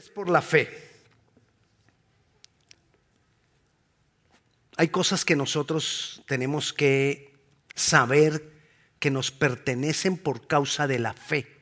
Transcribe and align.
pues 0.00 0.08
por 0.14 0.30
la 0.30 0.40
fe. 0.40 0.66
Hay 4.78 4.88
cosas 4.88 5.26
que 5.26 5.36
nosotros 5.36 6.22
tenemos 6.26 6.72
que 6.72 7.34
saber 7.74 8.50
que 8.98 9.10
nos 9.10 9.30
pertenecen 9.30 10.16
por 10.16 10.46
causa 10.46 10.86
de 10.86 11.00
la 11.00 11.12
fe. 11.12 11.60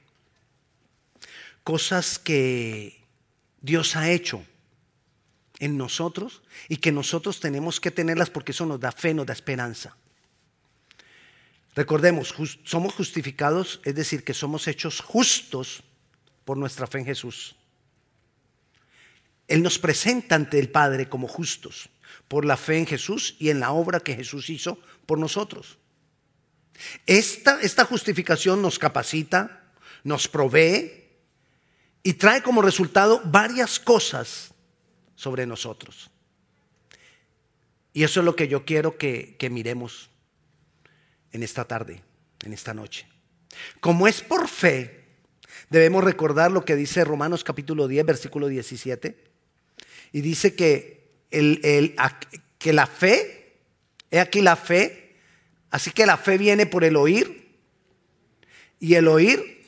Cosas 1.65 2.21
que 2.21 3.03
Dios 3.61 3.97
ha 3.97 4.09
hecho 4.09 4.45
en 5.59 5.77
nosotros 5.77 6.43
y 6.69 6.77
que 6.77 6.93
nosotros 6.93 7.41
tenemos 7.41 7.81
que 7.81 7.91
tenerlas 7.91 8.31
porque 8.31 8.53
eso 8.53 8.67
nos 8.67 8.79
da 8.79 8.93
fe, 8.93 9.15
nos 9.15 9.27
da 9.27 9.33
esperanza. 9.33 9.97
Recordemos, 11.75 12.33
somos 12.63 12.95
justificados, 12.95 13.81
es 13.83 13.97
decir, 13.97 14.23
que 14.23 14.33
somos 14.33 14.69
hechos 14.69 15.01
justos 15.01 15.83
por 16.45 16.57
nuestra 16.57 16.87
fe 16.87 17.01
en 17.01 17.07
Jesús. 17.07 17.58
Él 19.49 19.63
nos 19.63 19.79
presenta 19.79 20.35
ante 20.35 20.59
el 20.59 20.71
Padre 20.71 21.09
como 21.09 21.27
justos 21.27 21.89
por 22.29 22.45
la 22.45 22.57
fe 22.57 22.77
en 22.77 22.87
Jesús 22.87 23.35
y 23.39 23.49
en 23.49 23.61
la 23.61 23.73
obra 23.73 24.01
que 24.01 24.15
Jesús 24.15 24.51
hizo 24.51 24.79
por 25.07 25.19
nosotros. 25.19 25.79
Esta, 27.07 27.61
esta 27.63 27.85
justificación 27.85 28.63
nos 28.63 28.79
capacita, 28.79 29.73
nos 30.05 30.29
provee 30.29 31.07
y 32.03 32.13
trae 32.13 32.43
como 32.43 32.63
resultado 32.63 33.21
varias 33.25 33.81
cosas 33.81 34.55
sobre 35.17 35.47
nosotros. 35.47 36.11
Y 37.93 38.05
eso 38.05 38.21
es 38.21 38.27
lo 38.27 38.37
que 38.37 38.47
yo 38.47 38.65
quiero 38.65 38.97
que, 38.97 39.37
que 39.39 39.51
miremos 39.51 40.11
en 41.33 41.43
esta 41.43 41.65
tarde, 41.65 42.03
en 42.45 42.53
esta 42.53 42.75
noche. 42.75 43.09
Como 43.81 44.07
es 44.07 44.21
por 44.21 44.47
fe, 44.47 45.07
debemos 45.71 46.05
recordar 46.05 46.53
lo 46.53 46.65
que 46.65 46.77
dice 46.77 47.03
Romanos 47.05 47.43
capítulo 47.43 47.89
10, 47.89 48.07
versículo 48.07 48.47
17. 48.47 49.28
Y 50.13 50.21
dice 50.21 50.55
que, 50.55 51.11
el, 51.31 51.95
que 52.59 52.73
la 52.73 52.87
fe, 52.87 53.57
he 54.11 54.21
aquí 54.21 54.41
la 54.41 54.57
fe, 54.57 55.17
así 55.71 55.91
que 55.91 56.07
la 56.07 56.17
fe 56.17 56.39
viene 56.39 56.67
por 56.67 56.85
el 56.85 56.97
oír 56.97 57.57
y 58.81 58.95
el 58.95 59.09
oír 59.09 59.67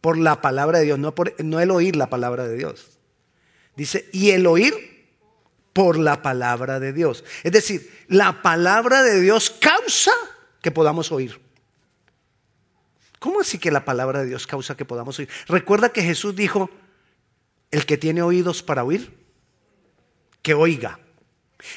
por 0.00 0.18
la 0.18 0.40
palabra 0.40 0.80
de 0.80 0.84
Dios, 0.84 0.98
no, 0.98 1.14
por, 1.14 1.34
no 1.42 1.60
el 1.60 1.70
oír 1.70 1.96
la 1.96 2.10
palabra 2.10 2.46
de 2.46 2.56
Dios. 2.56 2.98
Dice, 3.76 4.08
y 4.12 4.30
el 4.30 4.46
oír 4.46 4.74
por 5.72 5.98
la 5.98 6.22
palabra 6.22 6.78
de 6.78 6.92
Dios. 6.92 7.24
Es 7.42 7.52
decir, 7.52 7.90
la 8.08 8.42
palabra 8.42 9.02
de 9.02 9.20
Dios 9.20 9.50
causa 9.50 10.12
que 10.62 10.70
podamos 10.70 11.10
oír. 11.10 11.40
¿Cómo 13.18 13.40
así 13.40 13.58
que 13.58 13.70
la 13.70 13.84
palabra 13.84 14.20
de 14.20 14.26
Dios 14.26 14.46
causa 14.46 14.76
que 14.76 14.84
podamos 14.84 15.18
oír? 15.18 15.28
Recuerda 15.48 15.88
que 15.88 16.02
Jesús 16.02 16.36
dijo, 16.36 16.70
el 17.74 17.86
que 17.86 17.98
tiene 17.98 18.22
oídos 18.22 18.62
para 18.62 18.84
oír, 18.84 19.10
que 20.42 20.54
oiga. 20.54 21.00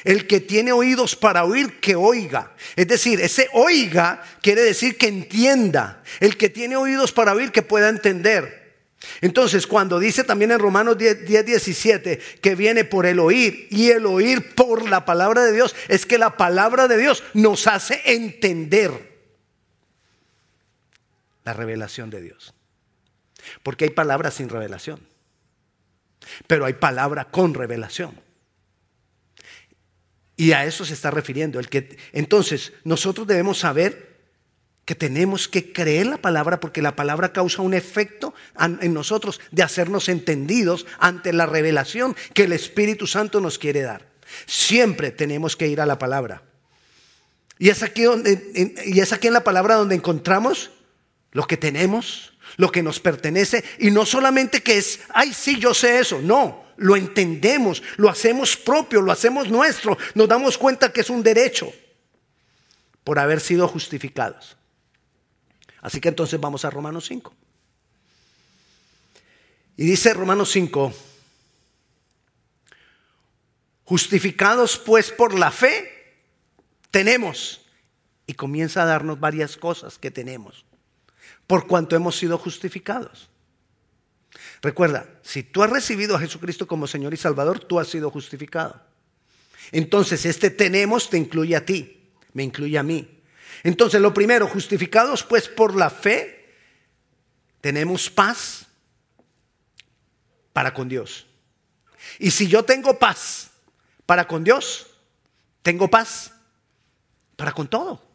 El 0.04 0.28
que 0.28 0.38
tiene 0.38 0.70
oídos 0.70 1.16
para 1.16 1.42
oír, 1.44 1.80
que 1.80 1.96
oiga. 1.96 2.54
Es 2.76 2.86
decir, 2.86 3.20
ese 3.20 3.48
oiga 3.52 4.22
quiere 4.40 4.62
decir 4.62 4.96
que 4.96 5.08
entienda. 5.08 6.04
El 6.20 6.36
que 6.36 6.50
tiene 6.50 6.76
oídos 6.76 7.10
para 7.10 7.32
oír, 7.32 7.50
que 7.50 7.62
pueda 7.62 7.88
entender. 7.88 8.86
Entonces, 9.20 9.66
cuando 9.66 9.98
dice 9.98 10.22
también 10.22 10.52
en 10.52 10.60
Romanos 10.60 10.96
10, 10.96 11.26
17 11.44 12.20
que 12.40 12.54
viene 12.54 12.84
por 12.84 13.04
el 13.04 13.18
oír 13.18 13.66
y 13.72 13.90
el 13.90 14.06
oír 14.06 14.54
por 14.54 14.88
la 14.88 15.04
palabra 15.04 15.42
de 15.42 15.52
Dios, 15.52 15.74
es 15.88 16.06
que 16.06 16.16
la 16.16 16.36
palabra 16.36 16.86
de 16.86 16.96
Dios 16.96 17.24
nos 17.34 17.66
hace 17.66 18.02
entender 18.04 18.92
la 21.42 21.54
revelación 21.54 22.08
de 22.08 22.20
Dios. 22.20 22.54
Porque 23.64 23.86
hay 23.86 23.90
palabras 23.90 24.34
sin 24.34 24.48
revelación, 24.48 25.07
pero 26.46 26.64
hay 26.64 26.74
palabra 26.74 27.26
con 27.26 27.54
revelación. 27.54 28.20
Y 30.36 30.52
a 30.52 30.64
eso 30.64 30.84
se 30.84 30.94
está 30.94 31.10
refiriendo. 31.10 31.58
El 31.58 31.68
que, 31.68 31.98
entonces, 32.12 32.72
nosotros 32.84 33.26
debemos 33.26 33.58
saber 33.58 34.08
que 34.84 34.94
tenemos 34.94 35.48
que 35.48 35.72
creer 35.72 36.06
la 36.06 36.16
palabra 36.16 36.60
porque 36.60 36.80
la 36.80 36.96
palabra 36.96 37.32
causa 37.32 37.60
un 37.60 37.74
efecto 37.74 38.32
en 38.58 38.94
nosotros 38.94 39.40
de 39.50 39.62
hacernos 39.62 40.08
entendidos 40.08 40.86
ante 40.98 41.32
la 41.34 41.44
revelación 41.44 42.16
que 42.32 42.44
el 42.44 42.52
Espíritu 42.52 43.06
Santo 43.06 43.40
nos 43.40 43.58
quiere 43.58 43.82
dar. 43.82 44.06
Siempre 44.46 45.10
tenemos 45.10 45.56
que 45.56 45.68
ir 45.68 45.80
a 45.80 45.86
la 45.86 45.98
palabra. 45.98 46.42
Y 47.58 47.68
es 47.68 47.82
aquí, 47.82 48.04
donde, 48.04 48.80
y 48.86 49.00
es 49.00 49.12
aquí 49.12 49.26
en 49.26 49.34
la 49.34 49.44
palabra 49.44 49.74
donde 49.74 49.96
encontramos 49.96 50.70
lo 51.32 51.46
que 51.46 51.56
tenemos, 51.56 52.37
lo 52.56 52.70
que 52.70 52.82
nos 52.82 53.00
pertenece, 53.00 53.64
y 53.78 53.90
no 53.90 54.06
solamente 54.06 54.62
que 54.62 54.78
es, 54.78 55.00
ay, 55.10 55.32
sí, 55.32 55.58
yo 55.58 55.74
sé 55.74 55.98
eso, 55.98 56.20
no, 56.20 56.64
lo 56.76 56.96
entendemos, 56.96 57.82
lo 57.96 58.08
hacemos 58.08 58.56
propio, 58.56 59.02
lo 59.02 59.12
hacemos 59.12 59.48
nuestro, 59.48 59.98
nos 60.14 60.28
damos 60.28 60.56
cuenta 60.56 60.92
que 60.92 61.02
es 61.02 61.10
un 61.10 61.22
derecho 61.22 61.72
por 63.04 63.18
haber 63.18 63.40
sido 63.40 63.66
justificados. 63.68 64.56
Así 65.80 66.00
que 66.00 66.08
entonces 66.08 66.38
vamos 66.40 66.64
a 66.64 66.70
Romanos 66.70 67.06
5. 67.06 67.34
Y 69.76 69.84
dice 69.84 70.12
Romanos 70.12 70.50
5, 70.50 70.92
justificados 73.84 74.76
pues 74.76 75.10
por 75.10 75.38
la 75.38 75.50
fe, 75.50 76.16
tenemos. 76.90 77.62
Y 78.26 78.34
comienza 78.34 78.82
a 78.82 78.86
darnos 78.86 79.18
varias 79.18 79.56
cosas 79.56 79.98
que 79.98 80.10
tenemos, 80.10 80.66
por 81.48 81.66
cuanto 81.66 81.96
hemos 81.96 82.16
sido 82.16 82.38
justificados. 82.38 83.28
Recuerda, 84.60 85.08
si 85.22 85.42
tú 85.42 85.62
has 85.62 85.70
recibido 85.70 86.14
a 86.14 86.20
Jesucristo 86.20 86.68
como 86.68 86.86
Señor 86.86 87.14
y 87.14 87.16
Salvador, 87.16 87.58
tú 87.58 87.80
has 87.80 87.88
sido 87.88 88.10
justificado. 88.10 88.80
Entonces, 89.72 90.24
este 90.26 90.50
tenemos 90.50 91.10
te 91.10 91.16
incluye 91.16 91.56
a 91.56 91.64
ti, 91.64 92.10
me 92.34 92.42
incluye 92.42 92.78
a 92.78 92.82
mí. 92.82 93.22
Entonces, 93.64 94.00
lo 94.00 94.12
primero, 94.12 94.46
justificados 94.46 95.24
pues 95.24 95.48
por 95.48 95.74
la 95.74 95.90
fe, 95.90 96.54
tenemos 97.62 98.10
paz 98.10 98.66
para 100.52 100.74
con 100.74 100.88
Dios. 100.88 101.26
Y 102.18 102.30
si 102.30 102.46
yo 102.46 102.62
tengo 102.62 102.98
paz 102.98 103.50
para 104.04 104.28
con 104.28 104.44
Dios, 104.44 104.86
tengo 105.62 105.88
paz 105.88 106.32
para 107.36 107.52
con 107.52 107.68
todo. 107.68 108.07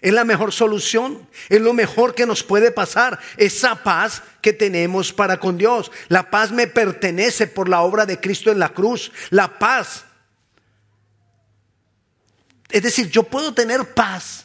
Es 0.00 0.12
la 0.12 0.24
mejor 0.24 0.52
solución, 0.52 1.28
es 1.48 1.60
lo 1.60 1.72
mejor 1.72 2.14
que 2.14 2.26
nos 2.26 2.42
puede 2.42 2.70
pasar, 2.70 3.18
esa 3.36 3.82
paz 3.82 4.22
que 4.40 4.52
tenemos 4.52 5.12
para 5.12 5.38
con 5.38 5.56
Dios. 5.58 5.90
La 6.08 6.30
paz 6.30 6.52
me 6.52 6.66
pertenece 6.66 7.46
por 7.46 7.68
la 7.68 7.82
obra 7.82 8.06
de 8.06 8.20
Cristo 8.20 8.50
en 8.50 8.58
la 8.58 8.70
cruz. 8.70 9.12
La 9.30 9.58
paz 9.58 10.06
es 12.70 12.82
decir, 12.82 13.10
yo 13.10 13.22
puedo 13.22 13.54
tener 13.54 13.94
paz 13.94 14.44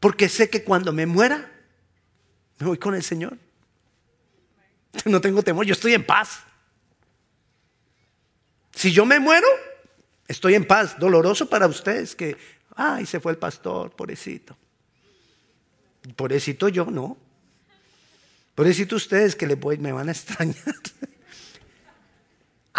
porque 0.00 0.28
sé 0.28 0.48
que 0.48 0.62
cuando 0.62 0.92
me 0.92 1.06
muera, 1.06 1.50
me 2.58 2.66
voy 2.66 2.78
con 2.78 2.94
el 2.94 3.02
Señor. 3.02 3.36
No 5.04 5.20
tengo 5.20 5.42
temor, 5.42 5.64
yo 5.64 5.74
estoy 5.74 5.94
en 5.94 6.04
paz. 6.04 6.40
Si 8.74 8.90
yo 8.90 9.04
me 9.04 9.20
muero, 9.20 9.46
estoy 10.26 10.54
en 10.54 10.66
paz. 10.66 10.98
Doloroso 10.98 11.48
para 11.48 11.66
ustedes 11.66 12.16
que, 12.16 12.36
ay, 12.78 13.04
se 13.06 13.20
fue 13.20 13.32
el 13.32 13.38
pastor, 13.38 13.90
pobrecito. 13.90 14.56
Pobrecito 16.16 16.68
yo, 16.68 16.86
no. 16.86 17.16
Pobrecito 18.54 18.96
ustedes 18.96 19.36
que 19.36 19.46
les 19.46 19.58
voy, 19.58 19.78
me 19.78 19.92
van 19.92 20.08
a 20.08 20.12
extrañar. 20.12 20.56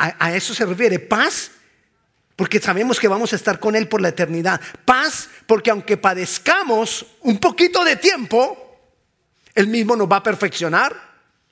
A, 0.02 0.28
a 0.28 0.34
eso 0.34 0.54
se 0.54 0.66
refiere. 0.66 0.98
Paz 0.98 1.52
porque 2.40 2.62
sabemos 2.62 3.02
que 3.02 3.09
vamos 3.09 3.34
a 3.34 3.36
estar 3.36 3.59
con 3.59 3.76
Él 3.76 3.90
por 3.90 4.00
la 4.00 4.08
eternidad. 4.08 4.62
Paz, 4.86 5.30
porque 5.46 5.72
aunque 5.72 5.98
padezcamos 5.98 7.06
un 7.20 7.38
poquito 7.38 7.84
de 7.84 7.98
tiempo, 7.98 8.80
Él 9.54 9.68
mismo 9.68 9.98
nos 9.98 10.09
va 10.09 10.16
a 10.18 10.24
perfeccionar, 10.24 10.96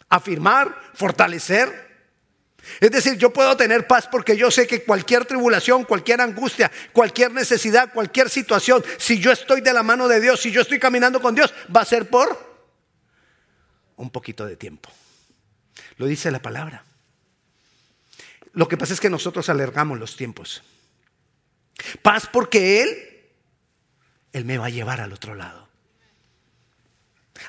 afirmar, 0.07 0.73
fortalecer. 0.93 1.86
Es 2.79 2.91
decir, 2.91 3.17
yo 3.17 3.31
puedo 3.31 3.55
tener 3.57 3.87
paz 3.87 4.07
porque 4.11 4.37
yo 4.37 4.51
sé 4.51 4.67
que 4.67 4.83
cualquier 4.83 5.25
tribulación, 5.25 5.83
cualquier 5.83 6.21
angustia, 6.21 6.71
cualquier 6.93 7.31
necesidad, 7.31 7.91
cualquier 7.93 8.29
situación, 8.29 8.83
si 8.97 9.19
yo 9.19 9.31
estoy 9.31 9.61
de 9.61 9.73
la 9.73 9.83
mano 9.83 10.07
de 10.07 10.19
Dios, 10.19 10.41
si 10.41 10.51
yo 10.51 10.61
estoy 10.61 10.79
caminando 10.79 11.21
con 11.21 11.35
Dios, 11.35 11.53
va 11.75 11.81
a 11.81 11.85
ser 11.85 12.09
por 12.09 12.47
un 13.95 14.09
poquito 14.09 14.45
de 14.45 14.55
tiempo. 14.55 14.89
Lo 15.97 16.05
dice 16.05 16.31
la 16.31 16.41
palabra. 16.41 16.83
Lo 18.53 18.67
que 18.67 18.77
pasa 18.77 18.93
es 18.93 18.99
que 18.99 19.09
nosotros 19.09 19.49
alargamos 19.49 19.99
los 19.99 20.15
tiempos. 20.15 20.63
Paz 22.01 22.27
porque 22.31 22.83
Él, 22.83 22.97
Él 24.33 24.45
me 24.45 24.57
va 24.57 24.67
a 24.67 24.71
llevar 24.71 25.01
al 25.01 25.13
otro 25.13 25.35
lado. 25.35 25.67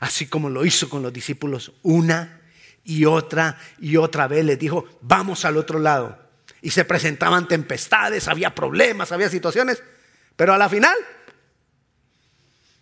Así 0.00 0.26
como 0.26 0.50
lo 0.50 0.64
hizo 0.64 0.88
con 0.88 1.02
los 1.02 1.12
discípulos 1.12 1.72
una 1.82 2.37
y 2.84 3.04
otra 3.04 3.58
y 3.78 3.96
otra 3.96 4.28
vez, 4.28 4.44
les 4.44 4.58
dijo, 4.58 4.86
vamos 5.00 5.44
al 5.44 5.56
otro 5.56 5.78
lado. 5.78 6.18
Y 6.62 6.70
se 6.70 6.84
presentaban 6.84 7.46
tempestades, 7.46 8.28
había 8.28 8.54
problemas, 8.54 9.12
había 9.12 9.28
situaciones, 9.28 9.82
pero 10.36 10.54
a 10.54 10.58
la 10.58 10.68
final 10.68 10.96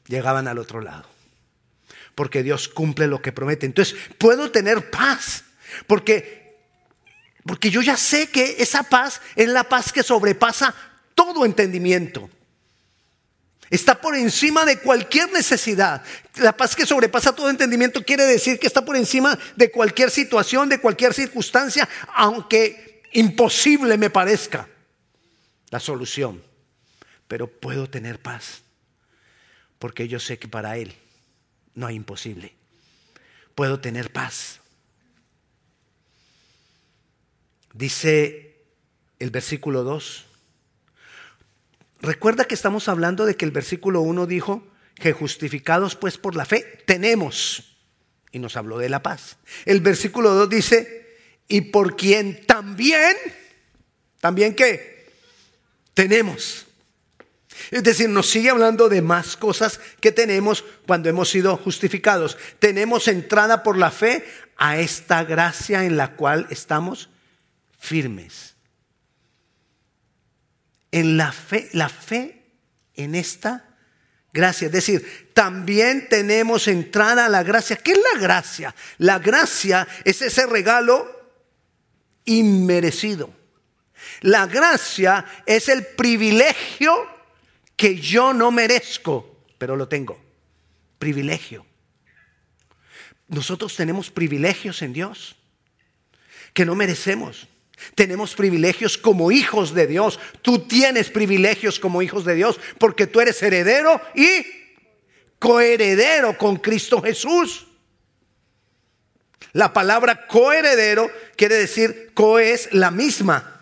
llegaban 0.06 0.48
al 0.48 0.58
otro 0.58 0.81
lado. 0.81 1.08
porque 2.16 2.43
Dios 2.43 2.69
cumple 2.69 3.06
lo 3.06 3.20
que 3.20 3.31
promete. 3.31 3.66
Entonces, 3.66 3.94
puedo 4.16 4.50
tener 4.50 4.90
paz, 4.90 5.44
porque, 5.87 6.56
porque 7.44 7.70
yo 7.70 7.82
ya 7.82 7.96
sé 7.96 8.31
que 8.31 8.56
esa 8.58 8.84
paz 8.84 9.20
es 9.37 9.49
la 9.49 9.64
paz 9.64 9.92
que 9.92 10.02
sobrepasa 10.02 10.75
todo 11.14 11.44
entendimiento. 11.44 12.31
Está 13.70 14.00
por 14.00 14.14
encima 14.14 14.64
de 14.64 14.78
cualquier 14.78 15.32
necesidad. 15.32 16.02
La 16.36 16.56
paz 16.56 16.76
que 16.76 16.86
sobrepasa 16.86 17.34
todo 17.34 17.50
entendimiento 17.50 18.04
quiere 18.04 18.24
decir 18.24 18.58
que 18.58 18.66
está 18.66 18.84
por 18.84 18.96
encima 18.96 19.38
de 19.56 19.70
cualquier 19.70 20.10
situación, 20.10 20.68
de 20.68 20.80
cualquier 20.80 21.12
circunstancia, 21.14 21.88
aunque 22.14 23.02
imposible 23.12 23.98
me 23.98 24.10
parezca 24.10 24.68
la 25.70 25.80
solución. 25.80 26.42
Pero 27.26 27.48
puedo 27.48 27.90
tener 27.90 28.20
paz, 28.20 28.62
porque 29.78 30.06
yo 30.06 30.20
sé 30.20 30.38
que 30.38 30.46
para 30.46 30.76
Él 30.76 30.94
no 31.74 31.86
hay 31.86 31.96
imposible. 31.96 32.54
Puedo 33.56 33.80
tener 33.80 34.12
paz. 34.12 34.60
Dice 37.72 38.56
el 39.18 39.30
versículo 39.30 39.82
2. 39.82 40.26
Recuerda 42.00 42.44
que 42.44 42.54
estamos 42.54 42.88
hablando 42.88 43.26
de 43.26 43.37
que 43.37 43.44
el 43.44 43.50
versículo 43.50 44.00
1 44.00 44.26
dijo 44.26 44.66
que 44.94 45.12
justificados 45.12 45.96
pues 45.96 46.19
por 46.19 46.37
la 46.37 46.44
fe 46.44 46.82
tenemos. 46.87 47.76
Y 48.32 48.38
nos 48.38 48.56
habló 48.56 48.78
de 48.78 48.88
la 48.88 49.02
paz. 49.02 49.38
El 49.64 49.81
versículo 49.81 50.34
2 50.34 50.48
dice, 50.48 51.16
y 51.48 51.62
por 51.62 51.96
quien 51.96 52.44
también, 52.46 53.16
también 54.20 54.54
que 54.54 55.10
tenemos. 55.94 56.66
Es 57.70 57.82
decir, 57.82 58.08
nos 58.08 58.28
sigue 58.28 58.50
hablando 58.50 58.88
de 58.88 59.02
más 59.02 59.37
cosas 59.37 59.81
que 60.00 60.12
tenemos 60.12 60.64
cuando 60.87 61.08
hemos 61.08 61.31
sido 61.31 61.56
justificados. 61.56 62.37
Tenemos 62.58 63.08
entrada 63.08 63.62
por 63.62 63.78
la 63.78 63.90
fe 63.90 64.25
a 64.56 64.78
esta 64.78 65.25
gracia 65.25 65.84
en 65.84 65.96
la 65.96 66.16
cual 66.16 66.46
estamos 66.50 67.08
firmes. 67.78 68.56
En 70.93 71.17
la 71.17 71.33
fe, 71.33 71.69
la 71.73 71.88
fe 71.88 72.43
en 72.94 73.15
esta 73.15 73.65
gracia. 74.33 74.67
Es 74.67 74.73
decir, 74.73 75.31
también 75.35 76.09
tenemos 76.09 76.69
entrada 76.69 77.27
a 77.27 77.29
la 77.29 77.43
gracia. 77.43 77.77
¿Qué 77.77 77.93
es 77.93 78.00
la 78.15 78.21
gracia? 78.21 78.75
La 78.99 79.19
gracia 79.19 79.87
es 80.05 80.23
ese 80.23 80.47
regalo 80.47 81.09
inmerecido. 82.25 83.33
La 84.21 84.47
gracia 84.47 85.25
es 85.47 85.69
el 85.69 85.85
privilegio 85.85 87.09
que 87.77 87.97
yo 87.97 88.33
no 88.33 88.50
merezco, 88.50 89.44
pero 89.59 89.77
lo 89.77 89.88
tengo. 89.88 90.19
Privilegio. 90.99 91.67
Nosotros 93.29 93.75
tenemos 93.75 94.11
privilegios 94.11 94.83
en 94.83 94.93
Dios 94.93 95.37
que 96.53 96.65
no 96.65 96.75
merecemos. 96.75 97.49
Tenemos 97.94 98.34
privilegios 98.34 98.96
como 98.96 99.31
hijos 99.31 99.75
de 99.75 99.87
Dios. 99.87 100.19
Tú 100.43 100.61
tienes 100.61 101.11
privilegios 101.11 101.78
como 101.78 102.02
hijos 102.02 102.25
de 102.25 102.34
Dios 102.34 102.58
porque 102.78 103.06
tú 103.06 103.20
eres 103.20 103.43
heredero 103.43 104.00
y 104.14 104.44
coheredero 105.38 106.37
con 106.38 106.56
Cristo 106.56 107.02
Jesús. 107.02 107.67
La 109.52 109.73
palabra 109.73 110.26
coheredero 110.26 111.11
quiere 111.37 111.56
decir 111.56 112.12
co 112.14 112.38
es 112.38 112.73
la 112.73 112.90
misma. 112.90 113.52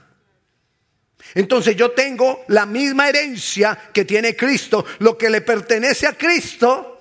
Entonces 1.34 1.76
yo 1.76 1.90
tengo 1.92 2.44
la 2.48 2.66
misma 2.66 3.08
herencia 3.08 3.90
que 3.92 4.04
tiene 4.04 4.36
Cristo. 4.36 4.84
Lo 5.00 5.18
que 5.18 5.30
le 5.30 5.40
pertenece 5.40 6.06
a 6.06 6.16
Cristo 6.16 6.94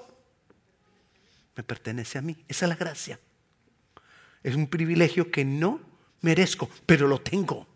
me 1.56 1.63
pertenece 1.63 2.18
a 2.18 2.21
mí. 2.21 2.36
Esa 2.48 2.65
es 2.65 2.69
la 2.69 2.75
gracia. 2.75 3.19
Es 4.42 4.56
un 4.56 4.68
privilegio 4.68 5.31
que 5.31 5.45
no 5.45 5.93
merezco, 6.24 6.70
pero 6.86 7.08
lo 7.08 7.22
tengo. 7.22 7.68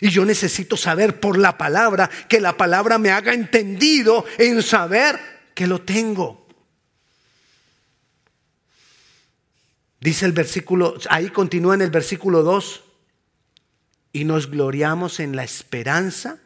Y 0.00 0.08
yo 0.08 0.24
necesito 0.24 0.76
saber 0.76 1.20
por 1.20 1.38
la 1.38 1.58
palabra, 1.58 2.08
que 2.28 2.40
la 2.40 2.56
palabra 2.56 2.98
me 2.98 3.10
haga 3.10 3.34
entendido 3.34 4.24
en 4.38 4.62
saber 4.62 5.18
que 5.54 5.66
lo 5.66 5.82
tengo. 5.82 6.46
Dice 10.00 10.24
el 10.24 10.32
versículo, 10.32 10.94
ahí 11.10 11.28
continúa 11.28 11.74
en 11.74 11.82
el 11.82 11.90
versículo 11.90 12.42
2 12.42 12.84
y 14.12 14.24
nos 14.24 14.50
gloriamos 14.50 15.20
en 15.20 15.36
la 15.36 15.44
esperanza 15.44 16.38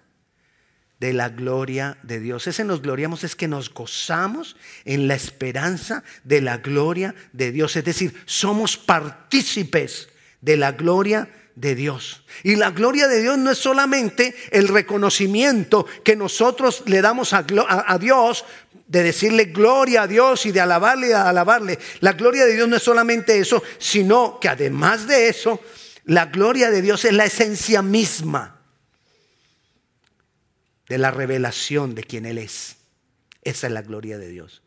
de 0.98 1.12
la 1.12 1.28
gloria 1.28 1.98
de 2.02 2.18
Dios. 2.18 2.46
Ese 2.46 2.64
nos 2.64 2.82
gloriamos 2.82 3.22
es 3.24 3.36
que 3.36 3.46
nos 3.46 3.72
gozamos 3.72 4.56
en 4.84 5.06
la 5.06 5.14
esperanza 5.14 6.02
de 6.24 6.40
la 6.40 6.58
gloria 6.58 7.14
de 7.32 7.52
Dios. 7.52 7.76
Es 7.76 7.84
decir, 7.84 8.20
somos 8.24 8.76
partícipes 8.76 10.08
de 10.44 10.58
la 10.58 10.72
gloria 10.72 11.30
de 11.54 11.74
Dios. 11.74 12.22
Y 12.42 12.56
la 12.56 12.70
gloria 12.70 13.08
de 13.08 13.22
Dios 13.22 13.38
no 13.38 13.50
es 13.50 13.58
solamente 13.58 14.34
el 14.50 14.68
reconocimiento 14.68 15.86
que 16.04 16.16
nosotros 16.16 16.82
le 16.86 17.00
damos 17.00 17.32
a, 17.32 17.42
Dios, 17.98 18.44
de 18.86 19.02
decirle 19.02 19.46
gloria 19.46 20.02
a 20.02 20.06
Dios 20.06 20.44
y 20.44 20.52
de 20.52 20.60
alabarle 20.60 21.08
y 21.08 21.12
alabarle. 21.12 21.78
La 22.00 22.12
gloria 22.12 22.44
de 22.44 22.54
Dios 22.54 22.68
no 22.68 22.76
es 22.76 22.82
solamente 22.82 23.38
eso, 23.38 23.62
sino 23.78 24.38
que 24.38 24.50
además 24.50 25.06
de 25.06 25.28
eso, 25.28 25.60
la 26.04 26.26
gloria 26.26 26.70
de 26.70 26.82
Dios 26.82 27.06
es 27.06 27.14
la 27.14 27.24
esencia 27.24 27.80
misma 27.80 28.60
de 30.88 30.98
la 30.98 31.10
revelación 31.10 31.94
de 31.94 32.04
quien 32.04 32.26
Él 32.26 32.36
es. 32.36 32.76
Esa 33.42 33.68
es 33.68 33.72
la 33.72 33.80
gloria 33.80 34.18
de 34.18 34.28
Dios. 34.28 34.60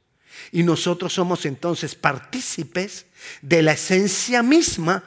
Y 0.51 0.63
nosotros 0.63 1.13
somos 1.13 1.45
entonces 1.45 1.93
partícipes 1.93 3.05
de 3.43 3.61
la 3.61 3.73
esencia 3.73 4.41
misma 4.41 5.03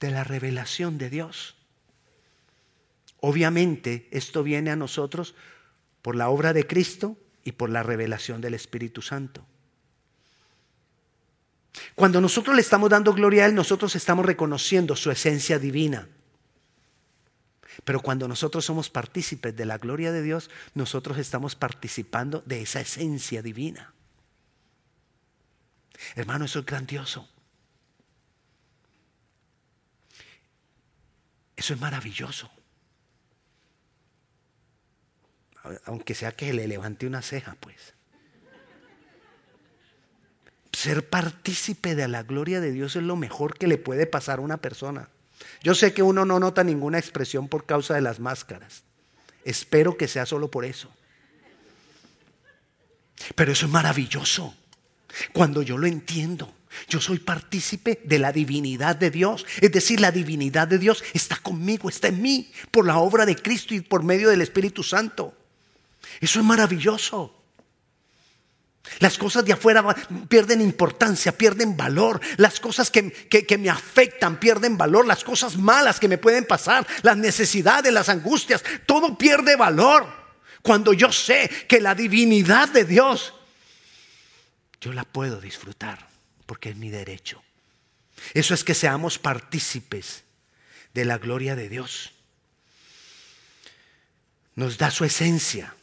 de 0.00 0.10
la 0.10 0.24
revelación 0.24 0.98
de 0.98 1.10
Dios. 1.10 1.56
Obviamente 3.20 4.08
esto 4.10 4.42
viene 4.42 4.70
a 4.70 4.76
nosotros 4.76 5.34
por 6.02 6.14
la 6.16 6.28
obra 6.28 6.52
de 6.52 6.66
Cristo 6.66 7.16
y 7.44 7.52
por 7.52 7.70
la 7.70 7.82
revelación 7.82 8.40
del 8.40 8.54
Espíritu 8.54 9.02
Santo. 9.02 9.44
Cuando 11.94 12.20
nosotros 12.20 12.54
le 12.54 12.62
estamos 12.62 12.90
dando 12.90 13.12
gloria 13.12 13.44
a 13.44 13.46
Él, 13.46 13.54
nosotros 13.54 13.94
estamos 13.96 14.24
reconociendo 14.24 14.96
su 14.96 15.10
esencia 15.10 15.58
divina. 15.58 16.08
Pero 17.84 18.00
cuando 18.00 18.26
nosotros 18.26 18.64
somos 18.64 18.90
partícipes 18.90 19.54
de 19.56 19.64
la 19.64 19.78
gloria 19.78 20.12
de 20.12 20.22
Dios, 20.22 20.50
nosotros 20.74 21.18
estamos 21.18 21.54
participando 21.54 22.42
de 22.46 22.62
esa 22.62 22.80
esencia 22.80 23.42
divina. 23.42 23.92
Hermano, 26.14 26.44
eso 26.44 26.60
es 26.60 26.66
grandioso. 26.66 27.28
Eso 31.58 31.74
es 31.74 31.80
maravilloso. 31.80 32.48
Aunque 35.86 36.14
sea 36.14 36.30
que 36.30 36.52
le 36.52 36.68
levante 36.68 37.04
una 37.04 37.20
ceja, 37.20 37.56
pues 37.58 37.94
ser 40.72 41.08
partícipe 41.08 41.96
de 41.96 42.06
la 42.06 42.22
gloria 42.22 42.60
de 42.60 42.70
Dios 42.70 42.94
es 42.94 43.02
lo 43.02 43.16
mejor 43.16 43.58
que 43.58 43.66
le 43.66 43.76
puede 43.76 44.06
pasar 44.06 44.38
a 44.38 44.42
una 44.42 44.58
persona. 44.58 45.08
Yo 45.60 45.74
sé 45.74 45.92
que 45.92 46.04
uno 46.04 46.24
no 46.24 46.38
nota 46.38 46.62
ninguna 46.62 47.00
expresión 47.00 47.48
por 47.48 47.66
causa 47.66 47.96
de 47.96 48.02
las 48.02 48.20
máscaras. 48.20 48.84
Espero 49.44 49.96
que 49.96 50.06
sea 50.06 50.26
solo 50.26 50.52
por 50.52 50.64
eso. 50.64 50.88
Pero 53.34 53.50
eso 53.50 53.66
es 53.66 53.72
maravilloso. 53.72 54.54
Cuando 55.32 55.62
yo 55.62 55.76
lo 55.76 55.88
entiendo, 55.88 56.54
yo 56.88 57.00
soy 57.00 57.18
partícipe 57.18 58.00
de 58.04 58.18
la 58.18 58.32
divinidad 58.32 58.96
de 58.96 59.10
Dios. 59.10 59.46
Es 59.60 59.72
decir, 59.72 60.00
la 60.00 60.12
divinidad 60.12 60.68
de 60.68 60.78
Dios 60.78 61.02
está 61.12 61.36
conmigo, 61.36 61.88
está 61.88 62.08
en 62.08 62.22
mí, 62.22 62.52
por 62.70 62.86
la 62.86 62.98
obra 62.98 63.26
de 63.26 63.36
Cristo 63.36 63.74
y 63.74 63.80
por 63.80 64.02
medio 64.02 64.30
del 64.30 64.42
Espíritu 64.42 64.82
Santo. 64.82 65.34
Eso 66.20 66.40
es 66.40 66.44
maravilloso. 66.44 67.34
Las 69.00 69.18
cosas 69.18 69.44
de 69.44 69.52
afuera 69.52 69.84
pierden 70.28 70.60
importancia, 70.60 71.36
pierden 71.36 71.76
valor. 71.76 72.20
Las 72.36 72.58
cosas 72.58 72.90
que, 72.90 73.02
me 73.58 73.70
afectan 73.70 74.40
pierden 74.40 74.78
valor. 74.78 75.06
Las 75.06 75.24
cosas 75.24 75.56
malas 75.56 76.00
que 76.00 76.08
me 76.08 76.18
pueden 76.18 76.44
pasar, 76.44 76.86
las 77.02 77.16
necesidades, 77.16 77.92
las 77.92 78.08
angustias, 78.08 78.62
todo 78.86 79.16
pierde 79.16 79.56
valor. 79.56 80.06
Cuando 80.62 80.92
yo 80.92 81.12
sé 81.12 81.48
que 81.68 81.80
la 81.80 81.94
divinidad 81.94 82.68
de 82.68 82.84
Dios, 82.84 83.34
yo 84.80 84.92
la 84.92 85.04
puedo 85.04 85.40
disfrutar 85.40 86.07
porque 86.48 86.70
es 86.70 86.76
mi 86.76 86.88
derecho. 86.88 87.44
Eso 88.32 88.54
es 88.54 88.64
que 88.64 88.72
seamos 88.72 89.18
partícipes 89.18 90.24
de 90.94 91.04
la 91.04 91.18
gloria 91.18 91.54
de 91.54 91.68
Dios. 91.68 92.14
Nos 94.54 94.78
da 94.78 94.90
su 94.90 95.04
esencia. 95.04 95.74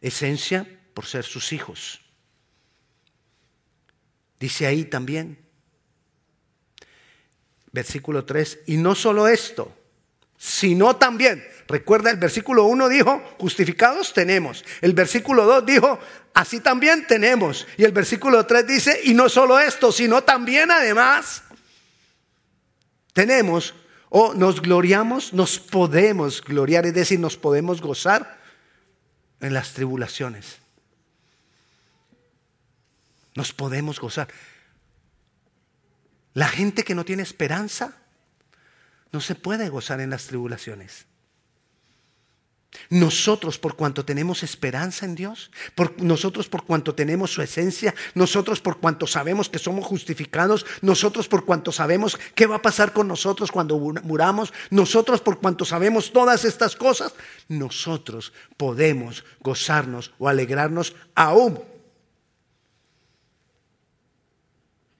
Esencia 0.00 0.66
por 0.94 1.04
ser 1.04 1.24
sus 1.24 1.52
hijos. 1.52 2.00
Dice 4.40 4.66
ahí 4.66 4.86
también, 4.86 5.38
versículo 7.70 8.24
3, 8.24 8.60
y 8.68 8.78
no 8.78 8.94
solo 8.94 9.28
esto, 9.28 9.76
sino 10.36 10.96
también. 10.96 11.44
Recuerda, 11.66 12.10
el 12.10 12.18
versículo 12.18 12.64
1 12.64 12.88
dijo, 12.88 13.22
justificados 13.38 14.12
tenemos. 14.12 14.64
El 14.80 14.92
versículo 14.92 15.44
2 15.44 15.66
dijo, 15.66 15.98
así 16.34 16.60
también 16.60 17.06
tenemos. 17.06 17.66
Y 17.76 17.84
el 17.84 17.92
versículo 17.92 18.44
3 18.44 18.66
dice, 18.66 19.00
y 19.04 19.14
no 19.14 19.28
solo 19.28 19.58
esto, 19.58 19.90
sino 19.90 20.22
también 20.22 20.70
además 20.70 21.42
tenemos 23.12 23.74
o 24.10 24.34
nos 24.34 24.60
gloriamos, 24.60 25.32
nos 25.32 25.58
podemos 25.58 26.42
gloriar, 26.42 26.86
es 26.86 26.94
decir, 26.94 27.18
nos 27.18 27.36
podemos 27.36 27.80
gozar 27.80 28.38
en 29.40 29.54
las 29.54 29.72
tribulaciones. 29.72 30.58
Nos 33.34 33.52
podemos 33.52 33.98
gozar. 33.98 34.28
La 36.34 36.48
gente 36.48 36.84
que 36.84 36.94
no 36.94 37.04
tiene 37.04 37.22
esperanza 37.22 38.03
no 39.14 39.20
se 39.20 39.36
puede 39.36 39.68
gozar 39.68 40.00
en 40.00 40.10
las 40.10 40.26
tribulaciones. 40.26 41.06
Nosotros 42.90 43.60
por 43.60 43.76
cuanto 43.76 44.04
tenemos 44.04 44.42
esperanza 44.42 45.06
en 45.06 45.14
Dios, 45.14 45.52
nosotros 45.98 46.48
por 46.48 46.64
cuanto 46.64 46.96
tenemos 46.96 47.30
su 47.30 47.40
esencia, 47.40 47.94
nosotros 48.16 48.60
por 48.60 48.80
cuanto 48.80 49.06
sabemos 49.06 49.48
que 49.48 49.60
somos 49.60 49.86
justificados, 49.86 50.66
nosotros 50.82 51.28
por 51.28 51.44
cuanto 51.44 51.70
sabemos 51.70 52.18
qué 52.34 52.48
va 52.48 52.56
a 52.56 52.62
pasar 52.62 52.92
con 52.92 53.06
nosotros 53.06 53.52
cuando 53.52 53.78
muramos, 53.78 54.52
nosotros 54.70 55.20
por 55.20 55.38
cuanto 55.38 55.64
sabemos 55.64 56.12
todas 56.12 56.44
estas 56.44 56.74
cosas, 56.74 57.14
nosotros 57.46 58.32
podemos 58.56 59.24
gozarnos 59.38 60.12
o 60.18 60.28
alegrarnos 60.28 60.96
aún 61.14 61.62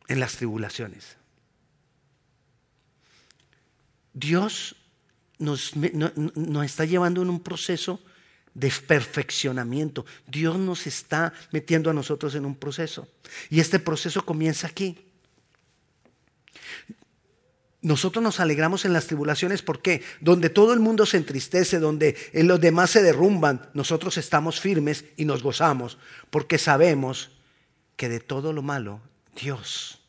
en 0.07 0.21
las 0.21 0.37
tribulaciones. 0.37 1.17
Dios 4.15 4.77
nos, 5.39 5.73
está 6.65 6.85
llevando 6.85 7.21
en 7.21 7.29
un 7.29 7.41
proceso 7.41 8.01
de 8.55 8.73
perfeccionamiento. 8.87 10.07
Dios 10.27 10.57
nos 10.57 10.87
está 10.87 11.33
metiendo 11.51 11.91
a 11.91 11.93
nosotros 11.93 12.35
en 12.37 12.47
un 12.47 12.55
proceso. 12.55 13.09
Y 13.51 13.61
este 13.61 13.81
proceso 13.81 14.25
comienza 14.25 14.69
aquí. 14.69 14.97
Nosotros 17.83 18.23
nos 18.23 18.41
alegramos 18.41 18.87
en 18.87 18.95
las 18.95 19.09
tribulaciones 19.09 19.61
porque 19.61 20.03
donde 20.21 20.49
todo 20.49 20.73
el 20.73 20.81
mundo 20.81 21.05
se 21.05 21.19
entristece, 21.19 21.79
donde 21.79 22.17
los 22.33 22.59
demás 22.59 22.91
se 22.91 23.03
derrumban, 23.03 23.69
nosotros 23.75 24.17
estamos 24.17 24.59
firmes 24.59 25.05
y 25.19 25.27
nos 25.27 25.43
gozamos 25.43 25.99
porque 26.31 26.57
sabemos 26.57 27.33
que 27.97 28.09
de 28.09 28.21
todo 28.21 28.55
lo 28.55 28.63
malo 28.63 29.03
Dios 29.37 30.01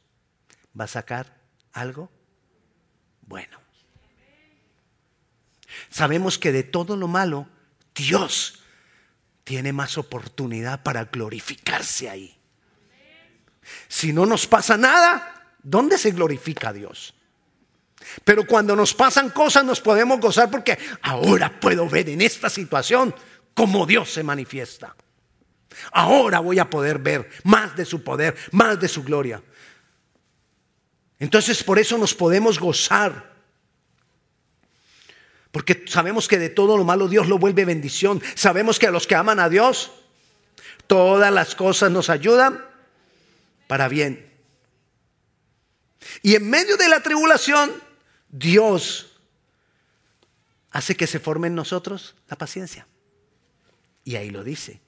va 0.80 0.86
a 0.86 0.88
sacar 0.88 1.38
algo 1.74 2.10
bueno. 3.28 3.65
Sabemos 5.90 6.38
que 6.38 6.52
de 6.52 6.64
todo 6.64 6.96
lo 6.98 7.08
malo, 7.08 7.48
Dios 7.94 8.60
tiene 9.44 9.74
más 9.74 9.98
oportunidad 9.98 10.84
para 10.84 11.06
glorificarse 11.06 12.10
ahí. 12.10 12.38
Si 13.88 14.12
no 14.12 14.26
nos 14.26 14.48
pasa 14.48 14.78
nada, 14.78 15.56
¿dónde 15.64 15.98
se 15.98 16.12
glorifica 16.12 16.74
Dios? 16.74 17.14
Pero 18.24 18.46
cuando 18.46 18.76
nos 18.76 18.94
pasan 18.94 19.30
cosas 19.30 19.64
nos 19.64 19.82
podemos 19.82 20.20
gozar 20.20 20.52
porque 20.52 20.78
ahora 21.02 21.60
puedo 21.60 21.88
ver 21.90 22.10
en 22.10 22.22
esta 22.22 22.50
situación 22.50 23.16
cómo 23.54 23.86
Dios 23.86 24.12
se 24.12 24.24
manifiesta. 24.24 24.96
Ahora 25.92 26.40
voy 26.40 26.60
a 26.60 26.70
poder 26.70 27.00
ver 27.00 27.30
más 27.44 27.76
de 27.76 27.86
su 27.86 28.04
poder, 28.04 28.36
más 28.52 28.80
de 28.80 28.88
su 28.88 29.04
gloria. 29.04 29.42
Entonces 31.20 31.64
por 31.64 31.80
eso 31.80 31.98
nos 31.98 32.14
podemos 32.14 32.60
gozar 32.60 33.35
porque 35.56 35.86
sabemos 35.88 36.28
que 36.28 36.38
de 36.38 36.50
todo 36.50 36.76
lo 36.76 36.84
malo 36.84 37.08
Dios 37.08 37.30
lo 37.30 37.40
vuelve 37.40 37.64
bendición. 37.64 38.22
Sabemos 38.36 38.78
que 38.78 38.88
a 38.88 38.92
los 38.92 39.08
que 39.08 39.16
aman 39.16 39.40
a 39.40 39.48
Dios, 39.48 39.90
todas 40.86 41.32
las 41.32 41.56
cosas 41.56 41.90
nos 41.90 42.10
ayudan 42.10 42.62
para 43.66 43.88
bien. 43.88 44.34
Y 46.22 46.36
en 46.36 46.50
medio 46.50 46.76
de 46.76 46.90
la 46.90 47.02
tribulación, 47.02 47.72
Dios 48.28 49.14
hace 50.72 50.98
que 50.98 51.08
se 51.08 51.22
forme 51.22 51.48
en 51.48 51.56
nosotros 51.56 52.16
la 52.28 52.38
paciencia. 52.38 52.86
Y 54.04 54.18
ahí 54.18 54.32
lo 54.32 54.44
dice. 54.44 54.82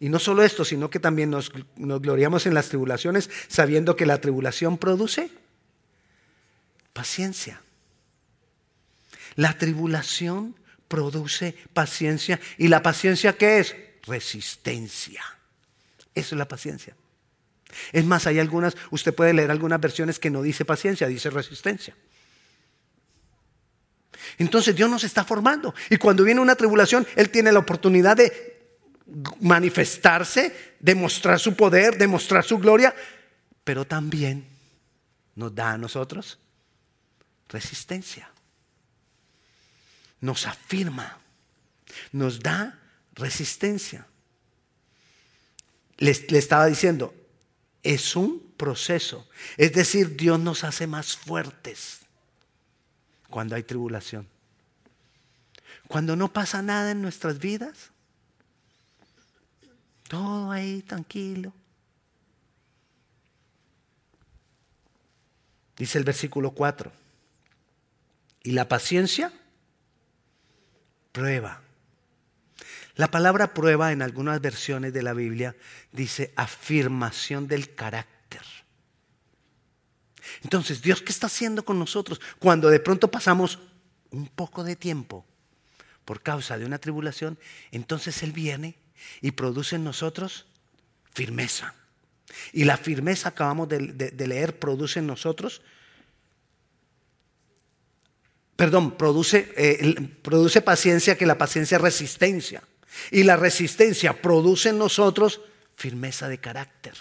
Y 0.00 0.10
no 0.10 0.18
solo 0.18 0.42
esto, 0.42 0.66
sino 0.66 0.90
que 0.90 1.00
también 1.00 1.30
nos, 1.30 1.50
nos, 1.76 2.02
gloriamos 2.02 2.44
en 2.44 2.52
las 2.52 2.68
tribulaciones, 2.68 3.30
sabiendo 3.48 3.96
que 3.96 4.04
la 4.04 4.20
tribulación 4.20 4.76
produce 4.76 5.30
paciencia. 6.92 7.62
La 9.40 9.56
tribulación 9.56 10.54
produce 10.86 11.56
paciencia. 11.72 12.38
¿Y 12.58 12.68
la 12.68 12.82
paciencia 12.82 13.32
qué 13.32 13.60
es? 13.60 13.74
Resistencia. 14.02 15.24
Eso 16.14 16.34
es 16.34 16.38
la 16.38 16.46
paciencia. 16.46 16.94
Es 17.90 18.04
más, 18.04 18.26
hay 18.26 18.38
algunas, 18.38 18.76
usted 18.90 19.14
puede 19.14 19.32
leer 19.32 19.50
algunas 19.50 19.80
versiones 19.80 20.18
que 20.18 20.28
no 20.28 20.42
dice 20.42 20.66
paciencia, 20.66 21.06
dice 21.06 21.30
resistencia. 21.30 21.96
Entonces 24.36 24.76
Dios 24.76 24.90
nos 24.90 25.04
está 25.04 25.24
formando. 25.24 25.74
Y 25.88 25.96
cuando 25.96 26.22
viene 26.22 26.42
una 26.42 26.54
tribulación, 26.54 27.06
Él 27.16 27.30
tiene 27.30 27.50
la 27.50 27.60
oportunidad 27.60 28.18
de 28.18 28.60
manifestarse, 29.40 30.74
demostrar 30.80 31.40
su 31.40 31.56
poder, 31.56 31.96
demostrar 31.96 32.44
su 32.44 32.58
gloria, 32.58 32.94
pero 33.64 33.86
también 33.86 34.44
nos 35.34 35.54
da 35.54 35.70
a 35.70 35.78
nosotros 35.78 36.38
resistencia 37.48 38.29
nos 40.20 40.46
afirma, 40.46 41.18
nos 42.12 42.40
da 42.40 42.78
resistencia. 43.14 44.06
Le, 45.96 46.10
estaba 46.10 46.66
diciendo, 46.66 47.14
es 47.82 48.16
un 48.16 48.52
proceso. 48.56 49.28
Es 49.56 49.72
decir, 49.72 50.16
Dios 50.16 50.38
nos 50.38 50.64
hace 50.64 50.86
más 50.86 51.16
fuertes 51.16 52.00
cuando 53.28 53.54
hay 53.54 53.62
tribulación. 53.62 54.28
Cuando 55.88 56.16
no 56.16 56.32
pasa 56.32 56.62
nada 56.62 56.92
en 56.92 57.02
nuestras 57.02 57.38
vidas, 57.38 57.90
todo 60.08 60.50
ahí 60.50 60.82
tranquilo. 60.82 61.52
Dice 65.76 65.98
el 65.98 66.04
versículo 66.04 66.52
4. 66.52 66.92
Y 68.42 68.52
la 68.52 68.68
paciencia 68.68 69.32
prueba. 71.12 71.62
La 72.96 73.10
palabra 73.10 73.54
prueba 73.54 73.92
en 73.92 74.02
algunas 74.02 74.40
versiones 74.40 74.92
de 74.92 75.02
la 75.02 75.14
Biblia 75.14 75.56
dice 75.92 76.32
afirmación 76.36 77.48
del 77.48 77.74
carácter. 77.74 78.42
Entonces, 80.42 80.82
Dios, 80.82 81.02
¿qué 81.02 81.12
está 81.12 81.26
haciendo 81.26 81.64
con 81.64 81.78
nosotros 81.78 82.20
cuando 82.38 82.68
de 82.68 82.80
pronto 82.80 83.10
pasamos 83.10 83.58
un 84.10 84.28
poco 84.28 84.64
de 84.64 84.76
tiempo 84.76 85.24
por 86.04 86.22
causa 86.22 86.58
de 86.58 86.66
una 86.66 86.78
tribulación? 86.78 87.38
Entonces 87.70 88.22
Él 88.22 88.32
viene 88.32 88.76
y 89.20 89.32
produce 89.32 89.76
en 89.76 89.84
nosotros 89.84 90.46
firmeza. 91.12 91.74
Y 92.52 92.64
la 92.64 92.76
firmeza, 92.76 93.30
acabamos 93.30 93.68
de, 93.68 93.78
de 93.78 94.26
leer, 94.26 94.58
produce 94.58 95.00
en 95.00 95.06
nosotros 95.06 95.62
perdón, 98.60 98.98
produce, 98.98 99.54
eh, 99.56 99.94
produce 100.20 100.60
paciencia, 100.60 101.16
que 101.16 101.24
la 101.24 101.38
paciencia 101.38 101.76
es 101.76 101.80
resistencia. 101.80 102.62
Y 103.10 103.22
la 103.22 103.36
resistencia 103.36 104.20
produce 104.20 104.68
en 104.68 104.76
nosotros 104.76 105.40
firmeza 105.76 106.28
de 106.28 106.36
carácter. 106.36 106.92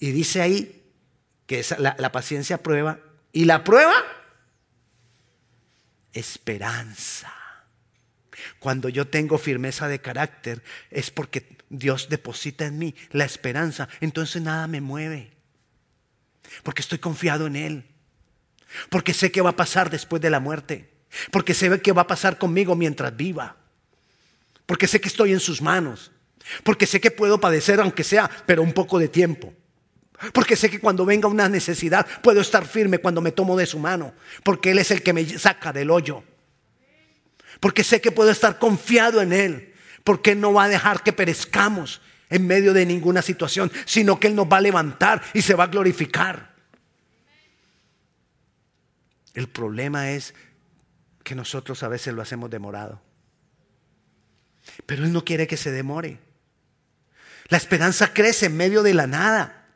Y 0.00 0.10
dice 0.10 0.42
ahí 0.42 0.82
que 1.46 1.64
la, 1.78 1.94
la 1.96 2.10
paciencia 2.10 2.60
prueba. 2.60 2.98
¿Y 3.32 3.44
la 3.44 3.62
prueba? 3.62 3.94
Esperanza. 6.12 7.32
Cuando 8.58 8.88
yo 8.88 9.06
tengo 9.06 9.38
firmeza 9.38 9.86
de 9.86 10.00
carácter 10.00 10.64
es 10.90 11.12
porque 11.12 11.56
Dios 11.68 12.08
deposita 12.08 12.66
en 12.66 12.80
mí 12.80 12.96
la 13.12 13.24
esperanza. 13.24 13.88
Entonces 14.00 14.42
nada 14.42 14.66
me 14.66 14.80
mueve. 14.80 15.30
Porque 16.64 16.82
estoy 16.82 16.98
confiado 16.98 17.46
en 17.46 17.54
Él. 17.54 17.94
Porque 18.90 19.14
sé 19.14 19.30
qué 19.30 19.40
va 19.40 19.50
a 19.50 19.56
pasar 19.56 19.90
después 19.90 20.20
de 20.22 20.30
la 20.30 20.40
muerte. 20.40 20.90
Porque 21.30 21.54
sé 21.54 21.80
qué 21.80 21.92
va 21.92 22.02
a 22.02 22.06
pasar 22.06 22.38
conmigo 22.38 22.74
mientras 22.74 23.16
viva. 23.16 23.56
Porque 24.66 24.86
sé 24.86 25.00
que 25.00 25.08
estoy 25.08 25.32
en 25.32 25.40
sus 25.40 25.62
manos. 25.62 26.12
Porque 26.62 26.86
sé 26.86 27.00
que 27.00 27.10
puedo 27.10 27.40
padecer 27.40 27.80
aunque 27.80 28.04
sea, 28.04 28.30
pero 28.46 28.62
un 28.62 28.72
poco 28.72 28.98
de 28.98 29.08
tiempo. 29.08 29.52
Porque 30.32 30.56
sé 30.56 30.68
que 30.68 30.80
cuando 30.80 31.04
venga 31.04 31.28
una 31.28 31.48
necesidad 31.48 32.06
puedo 32.22 32.40
estar 32.40 32.66
firme 32.66 32.98
cuando 32.98 33.20
me 33.20 33.32
tomo 33.32 33.56
de 33.56 33.66
su 33.66 33.78
mano. 33.78 34.14
Porque 34.42 34.72
Él 34.72 34.78
es 34.78 34.90
el 34.90 35.02
que 35.02 35.12
me 35.12 35.24
saca 35.38 35.72
del 35.72 35.90
hoyo. 35.90 36.22
Porque 37.60 37.84
sé 37.84 38.00
que 38.00 38.12
puedo 38.12 38.30
estar 38.30 38.58
confiado 38.58 39.20
en 39.22 39.32
Él. 39.32 39.74
Porque 40.04 40.34
no 40.34 40.52
va 40.52 40.64
a 40.64 40.68
dejar 40.68 41.02
que 41.02 41.12
perezcamos 41.12 42.00
en 42.30 42.46
medio 42.46 42.72
de 42.72 42.84
ninguna 42.84 43.22
situación, 43.22 43.72
sino 43.84 44.20
que 44.20 44.26
Él 44.26 44.34
nos 44.34 44.46
va 44.46 44.58
a 44.58 44.62
levantar 44.62 45.22
y 45.32 45.42
se 45.42 45.54
va 45.54 45.64
a 45.64 45.68
glorificar. 45.68 46.47
El 49.34 49.48
problema 49.48 50.10
es 50.10 50.34
que 51.24 51.34
nosotros 51.34 51.82
a 51.82 51.88
veces 51.88 52.14
lo 52.14 52.22
hacemos 52.22 52.50
demorado. 52.50 53.00
Pero 54.86 55.04
Él 55.04 55.12
no 55.12 55.24
quiere 55.24 55.46
que 55.46 55.56
se 55.56 55.70
demore. 55.70 56.18
La 57.48 57.56
esperanza 57.56 58.12
crece 58.12 58.46
en 58.46 58.56
medio 58.56 58.82
de 58.82 58.94
la 58.94 59.06
nada. 59.06 59.66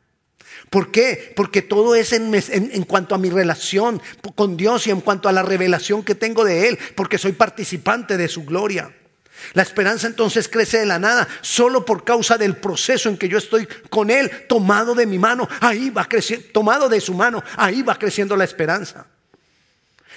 ¿Por 0.69 0.91
qué? 0.91 1.33
Porque 1.35 1.61
todo 1.61 1.95
es 1.95 2.13
en, 2.13 2.83
cuanto 2.85 3.15
a 3.15 3.17
mi 3.17 3.29
relación 3.29 4.01
con 4.35 4.57
Dios 4.57 4.87
y 4.87 4.91
en 4.91 5.01
cuanto 5.01 5.29
a 5.29 5.31
la 5.31 5.43
revelación 5.43 6.03
que 6.03 6.15
tengo 6.15 6.43
de 6.43 6.69
Él, 6.69 6.79
porque 6.95 7.17
soy 7.17 7.33
participante 7.33 8.17
de 8.17 8.27
su 8.27 8.43
gloria. 8.45 8.91
La 9.53 9.61
esperanza 9.61 10.07
entonces 10.07 10.47
crece 10.47 10.79
de 10.79 10.85
la 10.85 10.99
nada, 10.99 11.27
solo 11.41 11.85
por 11.85 12.03
causa 12.03 12.37
del 12.37 12.55
proceso 12.55 13.09
en 13.09 13.17
que 13.17 13.27
yo 13.27 13.37
estoy 13.37 13.67
con 13.89 14.09
Él, 14.09 14.31
tomado 14.47 14.95
de 14.95 15.05
mi 15.05 15.19
mano, 15.19 15.47
ahí 15.59 15.89
va 15.89 16.05
creciendo, 16.05 16.47
tomado 16.53 16.87
de 16.89 17.01
su 17.01 17.13
mano, 17.13 17.43
ahí 17.57 17.81
va 17.81 17.95
creciendo 17.95 18.35
la 18.35 18.43
esperanza. 18.43 19.07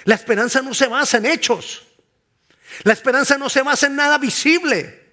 La 0.05 0.15
esperanza 0.15 0.61
no 0.61 0.73
se 0.73 0.87
basa 0.87 1.17
en 1.17 1.25
hechos. 1.25 1.83
La 2.83 2.93
esperanza 2.93 3.37
no 3.37 3.49
se 3.49 3.61
basa 3.61 3.87
en 3.87 3.95
nada 3.95 4.17
visible. 4.17 5.07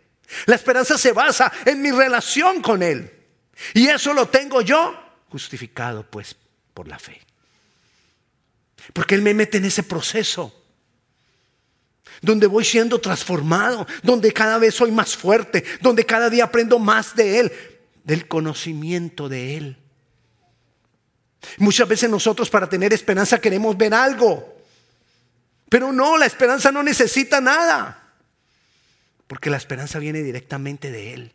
La 0.47 0.57
esperanza 0.57 0.99
se 0.99 1.13
basa 1.13 1.53
en 1.65 1.81
mi 1.81 1.91
relación 1.91 2.63
con 2.63 2.83
Él. 2.83 3.11
Y 3.75 3.89
eso 3.89 4.13
lo 4.13 4.29
tengo 4.29 4.61
yo 4.63 5.01
justificado 5.29 6.09
pues 6.09 6.37
por 6.73 6.89
la 6.89 6.99
fe. 6.99 7.21
Porque 8.93 9.15
Él 9.15 9.23
me 9.23 9.35
mete 9.35 9.59
en 9.59 9.65
ese 9.65 9.83
proceso 9.83 10.61
donde 12.21 12.47
voy 12.47 12.65
siendo 12.65 13.01
transformado, 13.01 13.87
donde 14.03 14.33
cada 14.33 14.59
vez 14.59 14.75
soy 14.75 14.91
más 14.91 15.17
fuerte, 15.17 15.65
donde 15.81 16.07
cada 16.07 16.31
día 16.31 16.45
aprendo 16.45 16.79
más 16.79 17.15
de 17.15 17.41
Él, 17.41 17.53
del 18.05 18.29
conocimiento 18.29 19.29
de 19.29 19.57
Él. 19.57 19.77
Muchas 21.59 21.87
veces 21.87 22.09
nosotros 22.09 22.49
para 22.49 22.69
tener 22.69 22.93
esperanza 22.93 23.41
queremos 23.41 23.77
ver 23.77 23.93
algo, 23.93 24.54
pero 25.75 25.93
no, 25.93 26.17
la 26.17 26.27
esperanza 26.27 26.71
no 26.71 26.85
necesita 26.85 27.41
nada. 27.41 28.01
Porque 29.27 29.51
la 29.51 29.57
esperanza 29.57 29.99
viene 29.99 30.23
directamente 30.23 30.93
de 30.93 31.15
Él. 31.15 31.33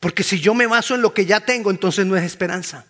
Porque 0.00 0.22
si 0.22 0.40
yo 0.40 0.52
me 0.52 0.66
baso 0.66 0.94
en 0.94 1.00
lo 1.00 1.14
que 1.14 1.24
ya 1.24 1.40
tengo, 1.40 1.70
entonces 1.70 2.04
no 2.04 2.18
es 2.18 2.22
esperanza. 2.22 2.84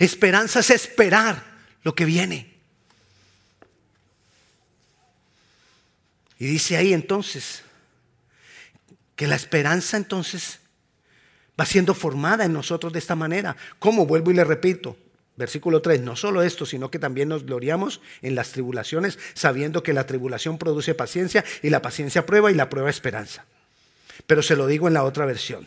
Esperanza 0.00 0.58
es 0.58 0.70
esperar 0.70 1.44
lo 1.84 1.94
que 1.94 2.06
viene. 2.06 2.52
Y 6.40 6.46
dice 6.46 6.76
ahí 6.76 6.92
entonces 6.92 7.62
que 9.14 9.28
la 9.28 9.36
esperanza 9.36 9.96
entonces 9.96 10.58
va 11.56 11.64
siendo 11.64 11.94
formada 11.94 12.46
en 12.46 12.52
nosotros 12.52 12.92
de 12.92 12.98
esta 12.98 13.14
manera. 13.14 13.56
¿Cómo? 13.78 14.06
Vuelvo 14.06 14.32
y 14.32 14.34
le 14.34 14.42
repito. 14.42 14.96
Versículo 15.42 15.82
3, 15.82 16.02
no 16.02 16.14
solo 16.14 16.44
esto, 16.44 16.66
sino 16.66 16.88
que 16.88 17.00
también 17.00 17.28
nos 17.28 17.44
gloriamos 17.44 18.00
en 18.20 18.36
las 18.36 18.52
tribulaciones, 18.52 19.18
sabiendo 19.34 19.82
que 19.82 19.92
la 19.92 20.06
tribulación 20.06 20.56
produce 20.56 20.94
paciencia 20.94 21.44
y 21.62 21.70
la 21.70 21.82
paciencia 21.82 22.24
prueba 22.24 22.52
y 22.52 22.54
la 22.54 22.70
prueba 22.70 22.88
esperanza. 22.88 23.44
Pero 24.28 24.40
se 24.40 24.54
lo 24.54 24.68
digo 24.68 24.86
en 24.86 24.94
la 24.94 25.02
otra 25.02 25.26
versión. 25.26 25.66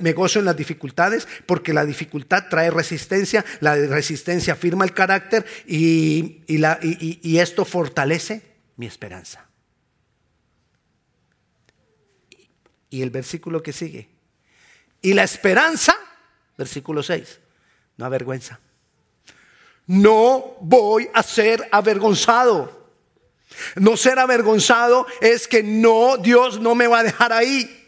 me 0.00 0.14
gozo 0.14 0.40
en 0.40 0.46
las 0.46 0.56
dificultades 0.56 1.28
porque 1.46 1.72
la 1.72 1.84
dificultad 1.84 2.48
trae 2.50 2.72
resistencia, 2.72 3.44
la 3.60 3.76
resistencia 3.76 4.56
firma 4.56 4.84
el 4.84 4.92
carácter 4.92 5.46
y, 5.64 6.42
y 6.48 7.38
esto 7.38 7.64
fortalece 7.64 8.42
mi 8.74 8.86
esperanza. 8.86 9.46
Y 12.90 13.00
el 13.00 13.10
versículo 13.10 13.62
que 13.62 13.72
sigue. 13.72 14.08
Y 15.02 15.14
la 15.14 15.22
esperanza, 15.22 15.94
versículo 16.58 17.04
6, 17.04 17.38
no 17.96 18.06
avergüenza 18.06 18.58
no 19.86 20.56
voy 20.60 21.10
a 21.12 21.22
ser 21.22 21.68
avergonzado. 21.70 22.84
No 23.76 23.96
ser 23.96 24.18
avergonzado 24.18 25.06
es 25.20 25.46
que 25.46 25.62
no, 25.62 26.16
Dios 26.16 26.60
no 26.60 26.74
me 26.74 26.86
va 26.86 27.00
a 27.00 27.04
dejar 27.04 27.32
ahí. 27.32 27.80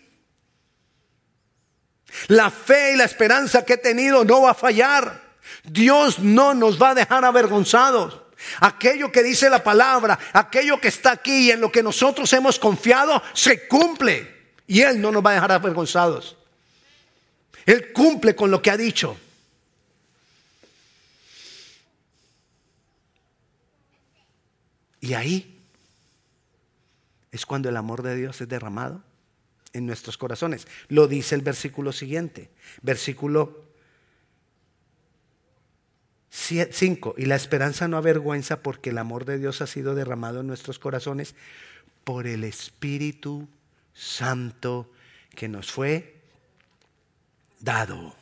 La 2.29 2.51
fe 2.51 2.93
y 2.93 2.97
la 2.97 3.05
esperanza 3.05 3.65
que 3.65 3.75
he 3.75 3.79
tenido 3.79 4.25
no 4.25 4.43
va 4.43 4.53
a 4.53 4.55
fallar. 4.55 5.23
Dios 5.65 6.19
no 6.19 6.55
nos 6.55 6.81
va 6.81 6.91
a 6.91 6.95
dejar 6.95 7.25
avergonzados. 7.25 8.23
Aquello 8.61 9.11
que 9.11 9.23
dice 9.23 9.51
la 9.51 9.65
palabra, 9.65 10.19
aquello 10.33 10.81
que 10.81 10.89
está 10.89 11.13
aquí 11.13 11.49
y 11.49 11.51
en 11.51 11.61
lo 11.61 11.73
que 11.73 11.83
nosotros 11.83 12.33
hemos 12.33 12.59
confiado, 12.59 13.23
se 13.33 13.67
cumple. 13.67 14.35
Y 14.67 14.83
Él 14.83 15.01
no 15.01 15.11
nos 15.11 15.25
va 15.25 15.31
a 15.31 15.35
dejar 15.35 15.53
avergonzados. 15.53 16.37
Él 17.65 17.93
cumple 17.93 18.37
con 18.37 18.51
lo 18.51 18.63
que 18.63 18.71
ha 18.71 18.77
dicho. 18.77 19.19
Y 25.07 25.15
ahí 25.15 25.57
es 27.31 27.47
cuando 27.47 27.69
el 27.69 27.77
amor 27.77 28.03
de 28.03 28.17
Dios 28.17 28.41
es 28.41 28.49
derramado 28.49 29.05
en 29.73 29.87
nuestros 29.87 30.19
corazones. 30.19 30.67
Lo 30.89 31.07
dice 31.07 31.37
el 31.37 31.43
versículo 31.43 31.93
siguiente, 31.93 32.51
versículo 32.83 33.63
5. 36.29 37.15
Y 37.19 37.27
la 37.27 37.37
esperanza 37.37 37.87
no 37.87 37.99
avergüenza 37.99 38.65
porque 38.65 38.91
el 38.91 38.99
amor 38.99 39.27
de 39.27 39.39
Dios 39.39 39.63
ha 39.63 39.69
sido 39.69 39.95
derramado 39.95 40.41
en 40.41 40.49
nuestros 40.49 40.81
corazones 40.81 41.37
por 42.03 42.27
el 42.27 42.43
Espíritu 42.43 43.49
Santo 43.95 44.91
que 45.37 45.47
nos 45.47 45.71
fue 45.71 46.21
dado. 47.61 48.13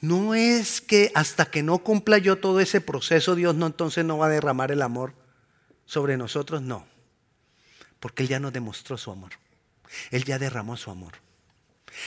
No 0.00 0.34
es 0.34 0.80
que 0.80 1.10
hasta 1.14 1.46
que 1.46 1.62
no 1.62 1.78
cumpla 1.78 2.18
yo 2.18 2.36
todo 2.36 2.60
ese 2.60 2.80
proceso, 2.80 3.34
Dios 3.34 3.54
no 3.54 3.66
entonces 3.66 4.04
no 4.04 4.18
va 4.18 4.26
a 4.26 4.30
derramar 4.30 4.70
el 4.70 4.82
amor 4.82 5.14
sobre 5.86 6.16
nosotros, 6.16 6.62
no. 6.62 6.86
Porque 7.98 8.22
Él 8.22 8.28
ya 8.28 8.38
nos 8.38 8.52
demostró 8.52 8.96
su 8.96 9.10
amor. 9.10 9.32
Él 10.10 10.24
ya 10.24 10.38
derramó 10.38 10.76
su 10.76 10.90
amor. 10.90 11.14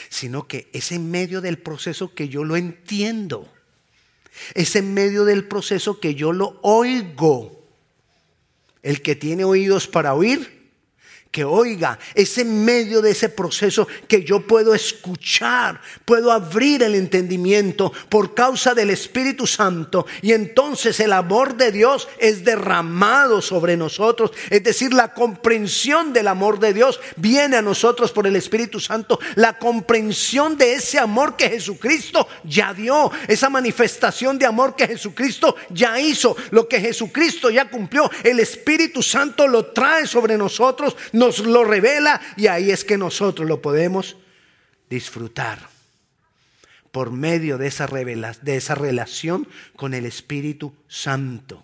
Sino 0.09 0.47
que 0.47 0.69
es 0.71 0.91
en 0.91 1.11
medio 1.11 1.41
del 1.41 1.57
proceso 1.57 2.13
que 2.13 2.29
yo 2.29 2.43
lo 2.45 2.55
entiendo. 2.55 3.51
Es 4.53 4.75
en 4.75 4.93
medio 4.93 5.25
del 5.25 5.45
proceso 5.45 5.99
que 5.99 6.15
yo 6.15 6.31
lo 6.31 6.59
oigo. 6.61 7.67
El 8.83 9.01
que 9.01 9.15
tiene 9.15 9.43
oídos 9.43 9.87
para 9.87 10.13
oír, 10.13 10.60
que 11.31 11.45
oiga, 11.45 11.97
es 12.13 12.37
en 12.37 12.65
medio 12.65 13.01
de 13.01 13.11
ese 13.11 13.29
proceso 13.29 13.87
que 14.07 14.23
yo 14.23 14.45
puedo 14.45 14.75
escuchar, 14.75 15.79
puedo 16.03 16.31
abrir 16.31 16.83
el 16.83 16.93
entendimiento 16.93 17.93
por 18.09 18.33
causa 18.33 18.73
del 18.73 18.89
Espíritu 18.89 19.47
Santo 19.47 20.05
y 20.21 20.33
entonces 20.33 20.99
el 20.99 21.13
amor 21.13 21.55
de 21.55 21.71
Dios 21.71 22.09
es 22.19 22.43
derramado 22.43 23.41
sobre 23.41 23.77
nosotros, 23.77 24.31
es 24.49 24.61
decir, 24.61 24.93
la 24.93 25.13
comprensión 25.13 26.11
del 26.11 26.27
amor 26.27 26.59
de 26.59 26.73
Dios 26.73 26.99
viene 27.15 27.55
a 27.55 27.61
nosotros 27.61 28.11
por 28.11 28.27
el 28.27 28.35
Espíritu 28.35 28.81
Santo, 28.81 29.17
la 29.35 29.57
comprensión 29.57 30.57
de 30.57 30.73
ese 30.73 30.99
amor 30.99 31.37
que 31.37 31.49
Jesucristo 31.49 32.27
ya 32.43 32.73
dio, 32.73 33.09
esa 33.29 33.49
manifestación 33.49 34.37
de 34.37 34.45
amor 34.45 34.75
que 34.75 34.87
Jesucristo 34.87 35.55
ya 35.69 35.97
hizo, 35.99 36.35
lo 36.49 36.67
que 36.67 36.81
Jesucristo 36.81 37.49
ya 37.49 37.69
cumplió, 37.69 38.11
el 38.23 38.41
Espíritu 38.41 39.01
Santo 39.01 39.47
lo 39.47 39.67
trae 39.67 40.05
sobre 40.05 40.37
nosotros, 40.37 40.97
nos 41.21 41.37
lo 41.37 41.63
revela 41.63 42.19
y 42.35 42.47
ahí 42.47 42.71
es 42.71 42.83
que 42.83 42.97
nosotros 42.97 43.47
lo 43.47 43.61
podemos 43.61 44.17
disfrutar 44.89 45.69
por 46.91 47.11
medio 47.11 47.59
de 47.59 47.67
esa, 47.67 47.85
de 47.85 48.55
esa 48.55 48.73
relación 48.73 49.47
con 49.75 49.93
el 49.93 50.07
Espíritu 50.07 50.73
Santo. 50.87 51.63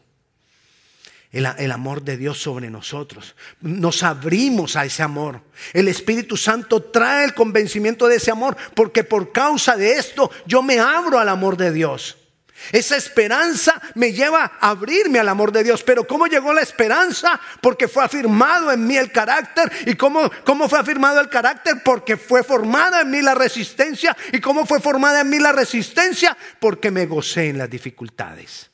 El, 1.32 1.48
el, 1.58 1.72
amor 1.72 2.04
de 2.04 2.18
Dios 2.18 2.40
sobre 2.40 2.70
nosotros. 2.70 3.36
Nos 3.60 4.04
abrimos 4.04 4.76
a 4.76 4.86
ese 4.86 5.02
amor. 5.02 5.42
El 5.74 5.88
Espíritu 5.88 6.38
Santo 6.38 6.84
trae 6.84 7.26
el 7.26 7.34
convencimiento 7.34 8.08
de 8.08 8.18
ese 8.18 8.30
amor 8.30 8.56
porque 8.76 9.04
por 9.04 9.32
causa 9.32 9.76
de 9.76 9.94
esto 9.94 10.30
yo 10.46 10.62
me 10.62 10.80
abro 10.80 11.20
al 11.20 11.30
amor 11.30 11.58
de 11.58 11.72
Dios. 11.72 12.27
Esa 12.72 12.98
esperanza 12.98 13.82
me 13.96 14.12
lleva 14.12 14.58
a 14.60 14.70
abrirme 14.70 15.20
al 15.20 15.30
amor 15.30 15.52
de 15.52 15.64
Dios. 15.64 15.84
Pero 15.84 16.06
¿cómo 16.06 16.28
llegó 16.28 16.54
la 16.54 16.62
esperanza? 16.62 17.40
Porque 17.62 17.88
fue 17.88 18.04
afirmado 18.04 18.72
en 18.72 18.86
mí 18.86 18.98
el 18.98 19.12
carácter. 19.12 19.72
¿Y 19.86 19.96
cómo, 19.96 20.30
cómo 20.44 20.68
fue 20.68 20.80
afirmado 20.80 21.22
el 21.22 21.30
carácter? 21.30 21.82
Porque 21.84 22.18
fue 22.18 22.44
formada 22.44 23.02
en 23.02 23.12
mí 23.12 23.22
la 23.22 23.36
resistencia. 23.36 24.16
¿Y 24.32 24.40
cómo 24.40 24.66
fue 24.66 24.80
formada 24.80 25.22
en 25.22 25.30
mí 25.30 25.40
la 25.40 25.52
resistencia? 25.52 26.38
Porque 26.60 26.92
me 26.92 27.06
gocé 27.06 27.50
en 27.50 27.58
las 27.60 27.70
dificultades. 27.70 28.70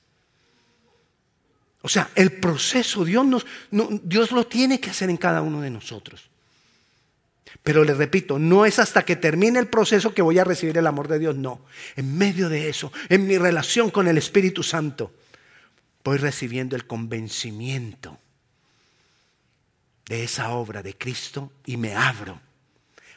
O 1.82 1.90
sea, 1.90 2.10
el 2.16 2.32
proceso 2.32 3.04
Dios, 3.04 3.26
nos, 3.26 3.46
Dios 4.04 4.32
lo 4.32 4.48
tiene 4.48 4.80
que 4.80 4.90
hacer 4.90 5.10
en 5.10 5.18
cada 5.18 5.42
uno 5.42 5.62
de 5.62 5.70
nosotros. 5.70 6.30
Pero 7.62 7.84
le 7.84 7.94
repito, 7.94 8.40
no 8.40 8.66
es 8.66 8.80
hasta 8.80 9.06
que 9.06 9.16
termine 9.16 9.60
el 9.60 9.68
proceso 9.68 10.14
que 10.14 10.22
voy 10.22 10.40
a 10.40 10.44
recibir 10.44 10.78
el 10.78 10.88
amor 10.88 11.08
de 11.08 11.20
Dios, 11.20 11.36
no. 11.36 11.62
En 11.96 12.18
medio 12.18 12.50
de 12.50 12.70
eso, 12.70 12.92
en 13.10 13.28
mi 13.28 13.38
relación 13.38 13.92
con 13.92 14.08
el 14.08 14.18
Espíritu 14.18 14.64
Santo, 14.64 15.14
voy 16.04 16.18
recibiendo 16.18 16.76
el 16.76 16.88
convencimiento 16.88 18.18
de 20.06 20.24
esa 20.24 20.50
obra 20.50 20.84
de 20.84 20.98
Cristo 20.98 21.52
y 21.66 21.78
me 21.78 21.96
abro 21.96 22.42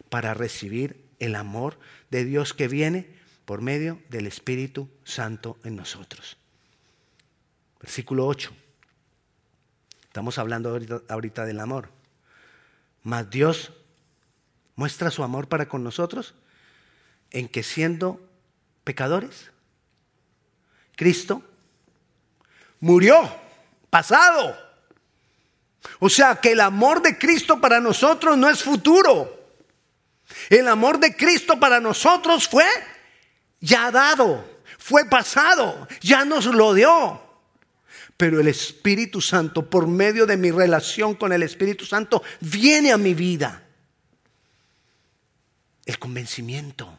para 0.09 0.35
recibir 0.35 1.05
el 1.19 1.35
amor 1.35 1.79
de 2.11 2.25
Dios 2.25 2.55
que 2.55 2.69
viene 2.69 3.09
por 3.45 3.63
medio 3.63 4.01
del 4.09 4.27
Espíritu 4.27 4.89
Santo 5.05 5.59
en 5.65 5.77
nosotros. 5.77 6.37
Versículo 7.81 8.27
8. 8.27 8.53
Estamos 10.05 10.39
hablando 10.39 10.71
ahorita, 10.71 11.03
ahorita 11.09 11.45
del 11.45 11.61
amor. 11.61 11.91
Mas 13.03 13.31
Dios 13.31 13.73
muestra 14.77 15.11
su 15.11 15.25
amor 15.25 15.49
para 15.49 15.69
con 15.69 15.83
nosotros 15.83 16.35
en 17.31 17.49
que 17.49 17.63
siendo 17.63 18.21
pecadores, 18.85 19.51
Cristo 20.95 21.43
murió, 22.81 23.29
pasado. 23.91 24.57
O 25.99 26.09
sea 26.09 26.37
que 26.37 26.53
el 26.53 26.61
amor 26.61 27.03
de 27.03 27.19
Cristo 27.19 27.61
para 27.61 27.81
nosotros 27.81 28.37
no 28.37 28.49
es 28.49 28.63
futuro. 28.63 29.33
El 30.51 30.69
amor 30.69 30.99
de 30.99 31.17
Cristo 31.17 31.59
para 31.59 31.81
nosotros 31.81 32.49
fue 32.49 32.67
ya 33.61 33.91
dado, 33.91 34.45
fue 34.79 35.05
pasado, 35.07 35.89
ya 36.01 36.25
nos 36.25 36.47
lo 36.47 36.75
dio. 36.75 37.23
Pero 38.17 38.41
el 38.41 38.49
Espíritu 38.49 39.21
Santo, 39.21 39.69
por 39.69 39.87
medio 39.87 40.27
de 40.27 40.37
mi 40.37 40.51
relación 40.51 41.15
con 41.15 41.33
el 41.33 41.43
Espíritu 41.43 41.85
Santo, 41.85 42.23
viene 42.41 42.93
a 42.93 42.97
mi 42.97 43.15
vida. 43.15 43.66
El 45.87 45.99
convencimiento 45.99 46.99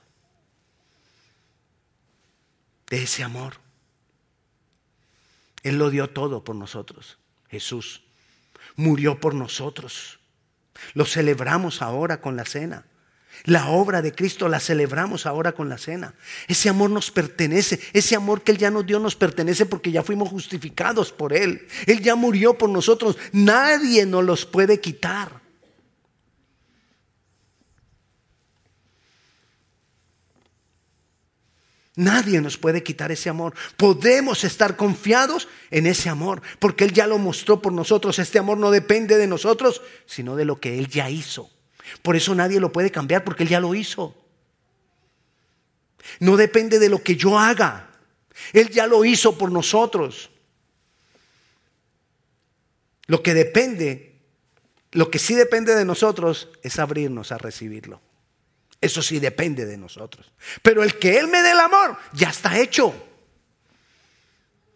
de 2.89 3.03
ese 3.03 3.23
amor. 3.23 3.57
Él 5.63 5.77
lo 5.77 5.89
dio 5.89 6.09
todo 6.09 6.43
por 6.43 6.55
nosotros. 6.55 7.17
Jesús 7.49 8.03
murió 8.75 9.19
por 9.19 9.33
nosotros. 9.33 10.19
Lo 10.93 11.05
celebramos 11.05 11.81
ahora 11.81 12.21
con 12.21 12.35
la 12.35 12.45
cena. 12.45 12.85
La 13.43 13.67
obra 13.67 14.01
de 14.01 14.13
Cristo 14.13 14.49
la 14.49 14.59
celebramos 14.59 15.25
ahora 15.25 15.51
con 15.51 15.69
la 15.69 15.77
cena. 15.77 16.15
Ese 16.47 16.69
amor 16.69 16.89
nos 16.89 17.11
pertenece. 17.11 17.79
Ese 17.93 18.15
amor 18.15 18.41
que 18.41 18.51
Él 18.51 18.57
ya 18.57 18.71
nos 18.71 18.85
dio 18.85 18.99
nos 18.99 19.15
pertenece 19.15 19.65
porque 19.65 19.91
ya 19.91 20.03
fuimos 20.03 20.29
justificados 20.29 21.11
por 21.11 21.33
Él. 21.33 21.67
Él 21.85 22.01
ya 22.01 22.15
murió 22.15 22.57
por 22.57 22.69
nosotros. 22.69 23.17
Nadie 23.31 24.05
nos 24.05 24.23
los 24.23 24.45
puede 24.45 24.79
quitar. 24.79 25.46
Nadie 31.97 32.41
nos 32.41 32.57
puede 32.57 32.83
quitar 32.83 33.11
ese 33.11 33.27
amor. 33.27 33.55
Podemos 33.75 34.43
estar 34.43 34.77
confiados 34.77 35.47
en 35.71 35.87
ese 35.87 36.09
amor, 36.09 36.43
porque 36.59 36.83
Él 36.83 36.93
ya 36.93 37.07
lo 37.07 37.17
mostró 37.17 37.59
por 37.59 37.73
nosotros. 37.73 38.19
Este 38.19 38.37
amor 38.37 38.59
no 38.59 38.69
depende 38.69 39.17
de 39.17 39.25
nosotros, 39.25 39.81
sino 40.05 40.35
de 40.35 40.45
lo 40.45 40.59
que 40.59 40.77
Él 40.77 40.89
ya 40.89 41.09
hizo. 41.09 41.49
Por 42.03 42.15
eso 42.15 42.35
nadie 42.35 42.59
lo 42.59 42.71
puede 42.71 42.91
cambiar, 42.91 43.23
porque 43.23 43.41
Él 43.41 43.49
ya 43.49 43.59
lo 43.59 43.73
hizo. 43.73 44.15
No 46.19 46.37
depende 46.37 46.77
de 46.77 46.89
lo 46.89 47.01
que 47.01 47.15
yo 47.15 47.39
haga. 47.39 47.89
Él 48.53 48.69
ya 48.69 48.85
lo 48.85 49.03
hizo 49.03 49.35
por 49.35 49.51
nosotros. 49.51 50.29
Lo 53.07 53.23
que 53.23 53.33
depende, 53.33 54.19
lo 54.91 55.09
que 55.09 55.17
sí 55.17 55.33
depende 55.33 55.73
de 55.73 55.83
nosotros 55.83 56.49
es 56.61 56.77
abrirnos 56.77 57.31
a 57.31 57.39
recibirlo. 57.39 58.01
Eso 58.79 59.01
sí 59.01 59.19
depende 59.19 59.65
de 59.65 59.77
nosotros. 59.77 60.31
Pero 60.61 60.83
el 60.83 60.97
que 60.99 61.17
Él 61.17 61.27
me 61.27 61.41
dé 61.41 61.51
el 61.51 61.59
amor 61.59 61.97
ya 62.13 62.29
está 62.29 62.59
hecho. 62.59 62.93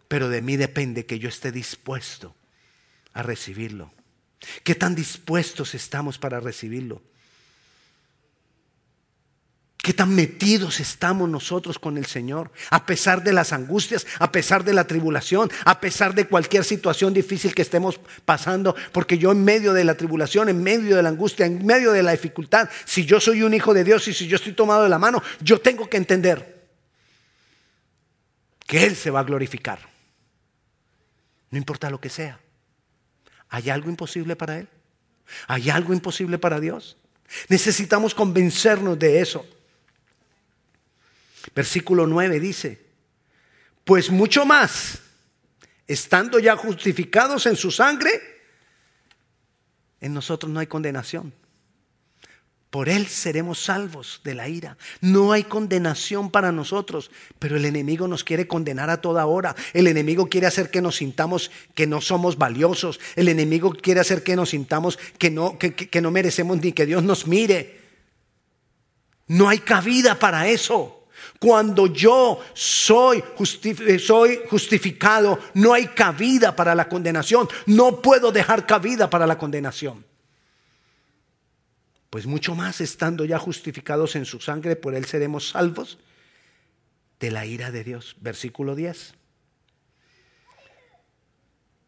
Pero 0.08 0.28
de 0.28 0.42
mí 0.42 0.56
depende 0.56 1.06
que 1.06 1.18
yo 1.18 1.28
esté 1.28 1.52
dispuesto 1.52 2.34
a 3.12 3.22
recibirlo. 3.22 3.92
¿Qué 4.64 4.74
tan 4.74 4.94
dispuestos 4.94 5.74
estamos 5.74 6.18
para 6.18 6.40
recibirlo? 6.40 7.02
¿Qué 9.82 9.92
tan 9.92 10.14
metidos 10.14 10.78
estamos 10.78 11.28
nosotros 11.28 11.76
con 11.80 11.98
el 11.98 12.06
Señor? 12.06 12.52
A 12.70 12.86
pesar 12.86 13.24
de 13.24 13.32
las 13.32 13.52
angustias, 13.52 14.06
a 14.20 14.30
pesar 14.30 14.62
de 14.62 14.72
la 14.72 14.86
tribulación, 14.86 15.50
a 15.64 15.80
pesar 15.80 16.14
de 16.14 16.28
cualquier 16.28 16.64
situación 16.64 17.12
difícil 17.12 17.52
que 17.52 17.62
estemos 17.62 17.98
pasando, 18.24 18.76
porque 18.92 19.18
yo 19.18 19.32
en 19.32 19.42
medio 19.42 19.72
de 19.72 19.82
la 19.82 19.96
tribulación, 19.96 20.48
en 20.48 20.62
medio 20.62 20.94
de 20.94 21.02
la 21.02 21.08
angustia, 21.08 21.46
en 21.46 21.66
medio 21.66 21.90
de 21.90 22.04
la 22.04 22.12
dificultad, 22.12 22.70
si 22.84 23.04
yo 23.04 23.18
soy 23.18 23.42
un 23.42 23.54
hijo 23.54 23.74
de 23.74 23.82
Dios 23.82 24.06
y 24.06 24.14
si 24.14 24.28
yo 24.28 24.36
estoy 24.36 24.52
tomado 24.52 24.84
de 24.84 24.88
la 24.88 25.00
mano, 25.00 25.20
yo 25.40 25.60
tengo 25.60 25.90
que 25.90 25.96
entender 25.96 26.68
que 28.64 28.86
Él 28.86 28.94
se 28.94 29.10
va 29.10 29.18
a 29.18 29.24
glorificar. 29.24 29.80
No 31.50 31.58
importa 31.58 31.90
lo 31.90 32.00
que 32.00 32.08
sea. 32.08 32.38
¿Hay 33.48 33.68
algo 33.68 33.90
imposible 33.90 34.36
para 34.36 34.58
Él? 34.58 34.68
¿Hay 35.48 35.70
algo 35.70 35.92
imposible 35.92 36.38
para 36.38 36.60
Dios? 36.60 36.96
Necesitamos 37.48 38.14
convencernos 38.14 38.96
de 38.96 39.20
eso. 39.20 39.44
Versículo 41.54 42.06
9 42.06 42.40
dice, 42.40 42.80
pues 43.84 44.10
mucho 44.10 44.44
más, 44.44 45.00
estando 45.86 46.38
ya 46.38 46.56
justificados 46.56 47.46
en 47.46 47.56
su 47.56 47.70
sangre, 47.70 48.10
en 50.00 50.14
nosotros 50.14 50.50
no 50.50 50.60
hay 50.60 50.66
condenación. 50.66 51.32
Por 52.72 52.88
Él 52.88 53.06
seremos 53.06 53.62
salvos 53.62 54.22
de 54.24 54.34
la 54.34 54.48
ira. 54.48 54.78
No 55.02 55.32
hay 55.32 55.44
condenación 55.44 56.30
para 56.30 56.52
nosotros, 56.52 57.10
pero 57.38 57.58
el 57.58 57.66
enemigo 57.66 58.08
nos 58.08 58.24
quiere 58.24 58.48
condenar 58.48 58.88
a 58.88 59.02
toda 59.02 59.26
hora. 59.26 59.54
El 59.74 59.86
enemigo 59.88 60.30
quiere 60.30 60.46
hacer 60.46 60.70
que 60.70 60.80
nos 60.80 60.96
sintamos 60.96 61.50
que 61.74 61.86
no 61.86 62.00
somos 62.00 62.38
valiosos. 62.38 62.98
El 63.14 63.28
enemigo 63.28 63.74
quiere 63.74 64.00
hacer 64.00 64.22
que 64.22 64.36
nos 64.36 64.50
sintamos 64.50 64.98
que 65.18 65.30
no, 65.30 65.58
que, 65.58 65.74
que 65.74 66.00
no 66.00 66.10
merecemos 66.10 66.62
ni 66.62 66.72
que 66.72 66.86
Dios 66.86 67.02
nos 67.02 67.26
mire. 67.26 67.78
No 69.26 69.50
hay 69.50 69.58
cabida 69.58 70.18
para 70.18 70.48
eso. 70.48 71.01
Cuando 71.38 71.86
yo 71.86 72.40
soy, 72.54 73.22
eh, 73.64 73.98
soy 73.98 74.40
justificado, 74.48 75.38
no 75.54 75.74
hay 75.74 75.88
cabida 75.88 76.54
para 76.54 76.74
la 76.74 76.88
condenación. 76.88 77.48
No 77.66 78.00
puedo 78.00 78.32
dejar 78.32 78.66
cabida 78.66 79.10
para 79.10 79.26
la 79.26 79.38
condenación. 79.38 80.04
Pues 82.10 82.26
mucho 82.26 82.54
más 82.54 82.80
estando 82.80 83.24
ya 83.24 83.38
justificados 83.38 84.16
en 84.16 84.24
su 84.24 84.38
sangre, 84.40 84.76
por 84.76 84.94
él 84.94 85.06
seremos 85.06 85.48
salvos 85.48 85.98
de 87.20 87.30
la 87.30 87.46
ira 87.46 87.70
de 87.70 87.84
Dios. 87.84 88.16
Versículo 88.20 88.74
10. 88.74 89.14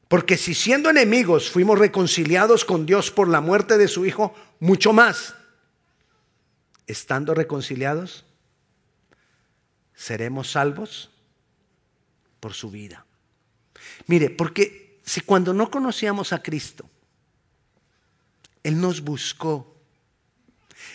Porque 0.09 0.37
si 0.37 0.55
siendo 0.55 0.91
enemigos 0.91 1.51
fuimos 1.51 1.79
reconciliados 1.79 2.65
con 2.65 2.87
Dios 2.87 3.11
por 3.11 3.29
la 3.29 3.41
muerte 3.41 3.79
de 3.79 3.89
su 3.89 4.07
Hijo, 4.07 4.35
mucho 4.61 4.93
más, 4.93 5.35
estando 6.87 7.35
reconciliados, 7.35 8.25
seremos 9.95 10.51
salvos 10.53 11.11
por 12.41 12.53
su 12.55 12.71
vida. 12.71 13.07
Mire, 14.07 14.31
porque 14.31 14.99
si 15.05 15.21
cuando 15.21 15.55
no 15.55 15.71
conocíamos 15.71 16.33
a 16.33 16.43
Cristo, 16.43 16.89
Él 18.63 18.81
nos 18.81 19.03
buscó, 19.03 19.75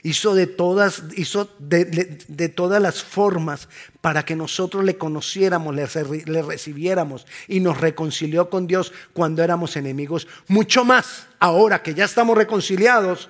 hizo 0.03 0.35
de 0.35 0.47
todas, 0.47 1.03
hizo 1.15 1.55
de, 1.59 2.49
todas 2.49 2.81
las 2.81 3.03
formas 3.03 3.69
para 4.01 4.25
que 4.25 4.35
nosotros 4.35 4.83
le 4.83 4.97
conociéramos, 4.97 5.75
le 5.75 6.41
recibiéramos 6.41 7.25
y 7.47 7.59
nos 7.59 7.79
reconcilió 7.79 8.49
con 8.49 8.67
Dios 8.67 8.93
cuando 9.13 9.43
éramos 9.43 9.75
enemigos, 9.75 10.27
mucho 10.47 10.85
más 10.85 11.27
ahora 11.39 11.81
que 11.81 11.93
ya 11.93 12.05
estamos 12.05 12.37
reconciliados, 12.37 13.29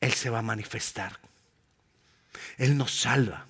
Él 0.00 0.12
se 0.12 0.30
va 0.30 0.40
a 0.40 0.42
manifestar 0.42 1.24
él 2.58 2.76
nos 2.76 3.00
salva. 3.00 3.46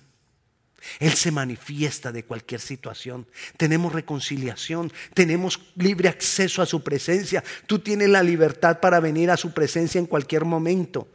Él 0.99 1.13
se 1.13 1.31
manifiesta 1.31 2.11
de 2.11 2.23
cualquier 2.23 2.61
situación. 2.61 3.27
Tenemos 3.57 3.93
reconciliación, 3.93 4.93
tenemos 5.13 5.59
libre 5.75 6.09
acceso 6.09 6.61
a 6.61 6.65
su 6.65 6.83
presencia. 6.83 7.43
Tú 7.65 7.79
tienes 7.79 8.09
la 8.09 8.21
libertad 8.21 8.79
para 8.79 8.99
venir 8.99 9.31
a 9.31 9.37
su 9.37 9.53
presencia 9.53 9.99
en 9.99 10.05
cualquier 10.05 10.45
momento. 10.45 11.07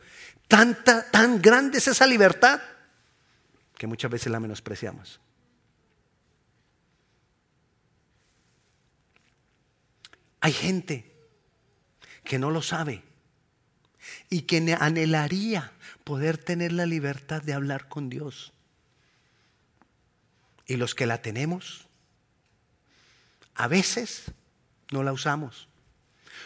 Tanta, 0.48 1.08
tan 1.10 1.40
grande 1.40 1.78
es 1.78 1.86
esa 1.86 2.06
libertad 2.06 2.60
que 3.78 3.86
muchas 3.86 4.10
veces 4.10 4.32
la 4.32 4.40
menospreciamos. 4.40 5.20
Hay 10.40 10.52
gente 10.52 11.10
que 12.24 12.38
no 12.38 12.50
lo 12.50 12.62
sabe 12.62 13.02
y 14.28 14.42
que 14.42 14.76
anhelaría 14.78 15.72
poder 16.10 16.38
tener 16.38 16.72
la 16.72 16.86
libertad 16.86 17.40
de 17.40 17.52
hablar 17.52 17.86
con 17.86 18.10
Dios. 18.10 18.52
Y 20.66 20.74
los 20.74 20.96
que 20.96 21.06
la 21.06 21.22
tenemos, 21.22 21.86
a 23.54 23.68
veces 23.68 24.24
no 24.90 25.04
la 25.04 25.12
usamos. 25.12 25.68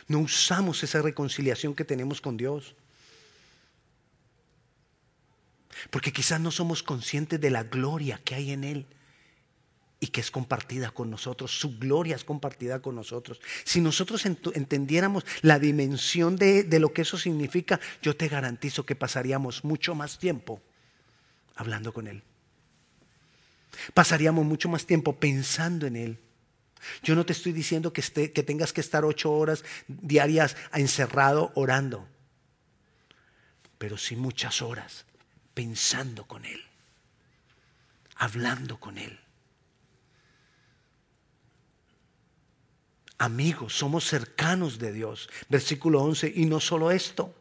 No 0.07 0.18
usamos 0.18 0.83
esa 0.83 1.00
reconciliación 1.00 1.74
que 1.74 1.87
tenemos 1.87 2.20
con 2.20 2.37
Dios. 2.37 2.74
Porque 5.88 6.12
quizás 6.12 6.42
no 6.42 6.50
somos 6.50 6.83
conscientes 6.83 7.40
de 7.40 7.50
la 7.50 7.62
gloria 7.62 8.20
que 8.22 8.35
hay 8.35 8.50
en 8.50 8.64
Él 8.64 8.87
y 10.05 10.09
que 10.09 10.21
es 10.21 10.31
compartida 10.31 10.90
con 10.90 11.11
nosotros, 11.11 11.59
su 11.59 11.79
gloria 11.79 12.14
es 12.14 12.25
compartida 12.25 12.83
con 12.83 12.95
nosotros. 12.95 13.40
Si 13.64 13.81
nosotros 13.81 14.27
entendiéramos 14.27 15.25
la 15.40 15.59
dimensión 15.59 16.37
de, 16.37 16.67
lo 16.79 16.93
que 16.93 17.03
eso 17.03 17.17
significa, 17.17 17.81
yo 18.03 18.14
te 18.14 18.29
garantizo 18.29 18.85
que 18.85 18.97
pasaríamos 18.97 19.64
mucho 19.64 19.95
más 19.95 20.19
tiempo 20.19 20.61
hablando 21.55 21.95
con 21.95 22.07
Él. 22.07 22.23
Pasaríamos 23.95 24.45
mucho 24.45 24.69
más 24.69 24.85
tiempo 24.85 25.19
pensando 25.19 25.87
en 25.87 25.97
Él. 25.97 26.19
Yo 27.03 27.14
no 27.14 27.25
te 27.25 27.33
estoy 27.33 27.53
diciendo 27.53 27.95
que, 27.95 28.03
que 28.03 28.43
tengas 28.43 28.75
que 28.75 28.83
estar 28.83 29.07
ocho 29.07 29.33
horas 29.33 29.64
diarias 29.88 30.55
encerrado 30.75 31.51
orando, 31.55 32.07
pero 33.79 33.97
sí 33.97 34.17
muchas 34.17 34.61
horas 34.61 35.07
pensando 35.55 36.27
con 36.27 36.45
Él, 36.45 36.61
hablando 38.17 38.79
con 38.79 38.99
Él. 38.99 39.24
Amigos, 43.25 43.79
somos 43.79 44.07
cercanos 44.07 44.79
de 44.79 44.93
Dios. 44.93 45.31
Versículo 45.49 46.03
11, 46.03 46.31
y 46.37 46.45
no 46.45 46.61
solo 46.61 46.91
esto, 46.91 47.33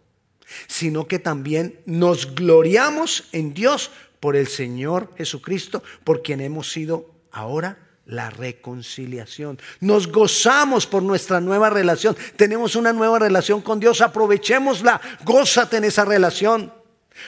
sino 0.66 1.10
que 1.10 1.20
también 1.20 1.82
nos 1.86 2.34
gloriamos 2.34 3.26
en 3.34 3.54
Dios 3.54 3.92
por 4.22 4.38
el 4.38 4.48
Señor 4.48 5.14
Jesucristo, 5.18 5.84
por 6.06 6.22
quien 6.22 6.40
hemos 6.40 6.72
sido 6.72 7.12
ahora 7.34 7.80
la 8.06 8.30
reconciliación. 8.30 9.60
Nos 9.82 10.08
gozamos 10.08 10.88
por 10.88 11.04
nuestra 11.04 11.42
nueva 11.42 11.70
relación. 11.70 12.16
Tenemos 12.38 12.78
una 12.78 12.94
nueva 12.94 13.20
relación 13.20 13.60
con 13.62 13.82
Dios. 13.82 14.00
Aprovechémosla. 14.00 15.02
Gózate 15.26 15.76
en 15.78 15.84
esa 15.84 16.06
relación. 16.06 16.74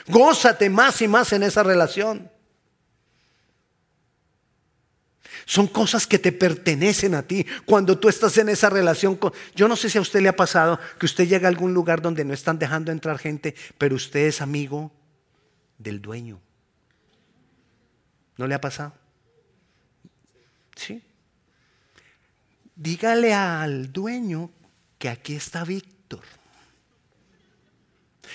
Gózate 0.06 0.70
más 0.70 1.02
y 1.02 1.08
más 1.08 1.30
en 1.34 1.42
esa 1.42 1.62
relación. 1.62 2.30
Son 5.48 5.68
cosas 5.68 6.08
que 6.08 6.18
te 6.18 6.32
pertenecen 6.32 7.14
a 7.14 7.22
ti. 7.22 7.46
Cuando 7.64 8.00
tú 8.00 8.08
estás 8.08 8.36
en 8.36 8.48
esa 8.48 8.68
relación 8.68 9.14
con... 9.14 9.32
Yo 9.54 9.68
no 9.68 9.76
sé 9.76 9.88
si 9.88 9.96
a 9.96 10.00
usted 10.00 10.20
le 10.20 10.28
ha 10.28 10.34
pasado 10.34 10.80
que 10.98 11.06
usted 11.06 11.28
llega 11.28 11.46
a 11.46 11.50
algún 11.50 11.72
lugar 11.72 12.02
donde 12.02 12.24
no 12.24 12.34
están 12.34 12.58
dejando 12.58 12.90
entrar 12.90 13.16
gente, 13.16 13.54
pero 13.78 13.94
usted 13.94 14.26
es 14.26 14.40
amigo 14.40 14.90
del 15.78 16.02
dueño. 16.02 16.40
¿No 18.36 18.48
le 18.48 18.56
ha 18.56 18.60
pasado? 18.60 18.92
Sí. 20.74 21.00
Dígale 22.74 23.32
al 23.32 23.92
dueño 23.92 24.50
que 24.98 25.08
aquí 25.08 25.36
está 25.36 25.62
Víctor. 25.62 26.24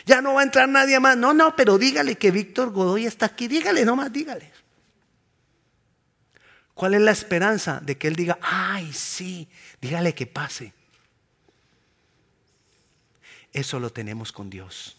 Ya 0.06 0.22
no 0.22 0.36
va 0.36 0.42
a 0.42 0.44
entrar 0.46 0.70
nadie 0.70 0.98
más. 1.02 1.18
No, 1.18 1.34
no, 1.34 1.58
pero 1.58 1.78
dígale 1.78 2.16
que 2.16 2.32
Víctor 2.32 2.72
Godoy 2.72 3.06
está 3.06 3.26
aquí. 3.26 3.50
Dígale 3.50 3.84
nomás, 3.84 4.14
dígale. 4.14 4.61
¿Cuál 6.82 6.96
es 6.96 7.02
la 7.02 7.12
esperanza 7.12 7.80
de 7.80 7.96
que 7.96 8.08
él 8.08 8.16
diga, 8.16 8.40
ay, 8.42 8.92
sí, 8.92 9.48
dígale 9.80 10.16
que 10.16 10.26
pase? 10.26 10.74
Eso 13.54 13.80
lo 13.80 13.92
tenemos 13.92 14.32
con 14.32 14.50
Dios. 14.50 14.98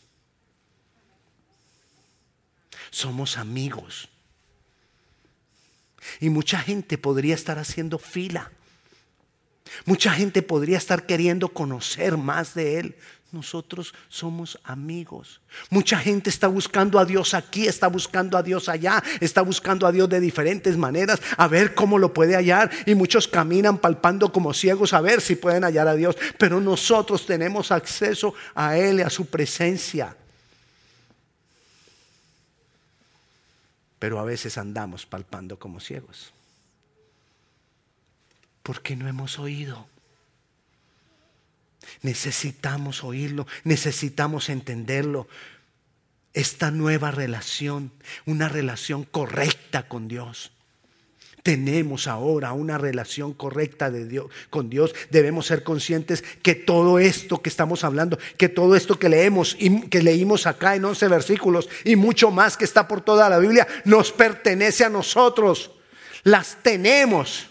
Somos 2.89 3.37
amigos. 3.37 4.09
Y 6.21 6.31
mucha 6.31 6.61
gente 6.61 6.99
podría 6.99 7.35
estar 7.35 7.59
haciendo 7.59 7.99
fila. 7.99 8.53
Mucha 9.85 10.13
gente 10.13 10.43
podría 10.43 10.79
estar 10.79 11.05
queriendo 11.05 11.49
conocer 11.49 12.17
más 12.17 12.55
de 12.55 12.79
Él. 12.79 12.97
Nosotros 13.33 13.95
somos 14.09 14.59
amigos. 14.63 15.41
Mucha 15.71 15.99
gente 15.99 16.31
está 16.31 16.49
buscando 16.49 16.99
a 16.99 17.05
Dios 17.05 17.35
aquí, 17.35 17.67
está 17.67 17.89
buscando 17.89 18.37
a 18.39 18.43
Dios 18.43 18.69
allá, 18.69 19.03
está 19.21 19.43
buscando 19.43 19.87
a 19.87 19.93
Dios 19.93 20.09
de 20.09 20.21
diferentes 20.21 20.77
maneras, 20.77 21.21
a 21.37 21.49
ver 21.49 21.75
cómo 21.75 21.99
lo 21.99 22.13
puede 22.13 22.37
hallar. 22.37 22.71
Y 22.87 22.95
muchos 22.95 23.27
caminan 23.27 23.79
palpando 23.79 24.33
como 24.33 24.53
ciegos 24.53 24.93
a 24.93 25.01
ver 25.01 25.21
si 25.21 25.35
pueden 25.35 25.65
hallar 25.65 25.89
a 25.89 25.95
Dios. 25.95 26.17
Pero 26.39 26.61
nosotros 26.61 27.27
tenemos 27.27 27.73
acceso 27.73 28.35
a 28.55 28.77
Él 28.77 29.01
a 29.01 29.11
su 29.11 29.27
presencia. 29.27 30.17
pero 34.03 34.19
a 34.19 34.25
veces 34.25 34.59
andamos 34.59 35.07
palpando 35.07 35.61
como 35.61 35.79
ciegos. 35.79 36.33
Porque 38.65 38.97
no 38.97 39.07
hemos 39.07 39.39
oído. 39.39 39.87
Necesitamos 42.03 43.05
oírlo, 43.05 43.47
necesitamos 43.65 44.49
entenderlo. 44.49 45.29
Esta 46.35 46.71
nueva 46.71 47.11
relación, 47.11 47.93
una 48.25 48.49
relación 48.49 49.05
correcta 49.05 49.89
con 49.89 50.09
Dios 50.09 50.53
tenemos 51.43 52.07
ahora 52.07 52.53
una 52.53 52.79
relación 52.79 53.35
correcta 53.35 53.91
de 53.91 54.07
Dios, 54.07 54.27
con 54.51 54.71
Dios, 54.71 54.95
debemos 55.11 55.47
ser 55.47 55.65
conscientes 55.65 56.23
que 56.43 56.55
todo 56.55 56.99
esto 56.99 57.43
que 57.43 57.49
estamos 57.49 57.85
hablando, 57.85 58.19
que 58.37 58.49
todo 58.49 58.77
esto 58.77 58.99
que 58.99 59.09
leemos 59.09 59.57
y 59.59 59.89
que 59.89 60.03
leímos 60.03 60.47
acá 60.47 60.77
en 60.77 60.85
11 60.85 61.09
versículos 61.09 61.69
y 61.85 61.97
mucho 61.97 62.31
más 62.31 62.57
que 62.57 62.65
está 62.65 62.87
por 62.87 63.01
toda 63.01 63.29
la 63.29 63.39
Biblia, 63.39 63.67
nos 63.85 64.13
pertenece 64.13 64.85
a 64.85 64.89
nosotros. 64.89 65.73
Las 66.23 66.59
tenemos. 66.63 67.49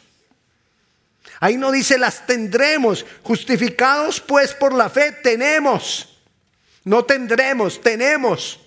Ahí 1.42 1.58
no 1.58 1.72
dice 1.72 1.98
las 1.98 2.26
tendremos. 2.26 3.06
Justificados 3.24 4.22
pues 4.22 4.54
por 4.54 4.74
la 4.74 4.90
fe 4.90 5.12
tenemos. 5.12 6.22
No 6.86 7.04
tendremos, 7.04 7.82
tenemos. 7.82 8.62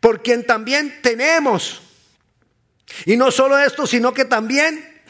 Por 0.00 0.22
quien 0.22 0.46
también 0.46 1.02
tenemos 1.02 1.82
y 3.06 3.16
no 3.16 3.30
solo 3.30 3.58
esto, 3.58 3.86
sino 3.86 4.12
que 4.12 4.24
también, 4.24 5.02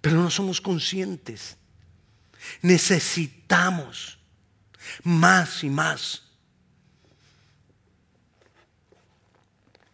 pero 0.00 0.16
no 0.16 0.30
somos 0.30 0.60
conscientes. 0.60 1.56
Necesitamos 2.60 4.18
más 5.04 5.62
y 5.62 5.70
más 5.70 6.24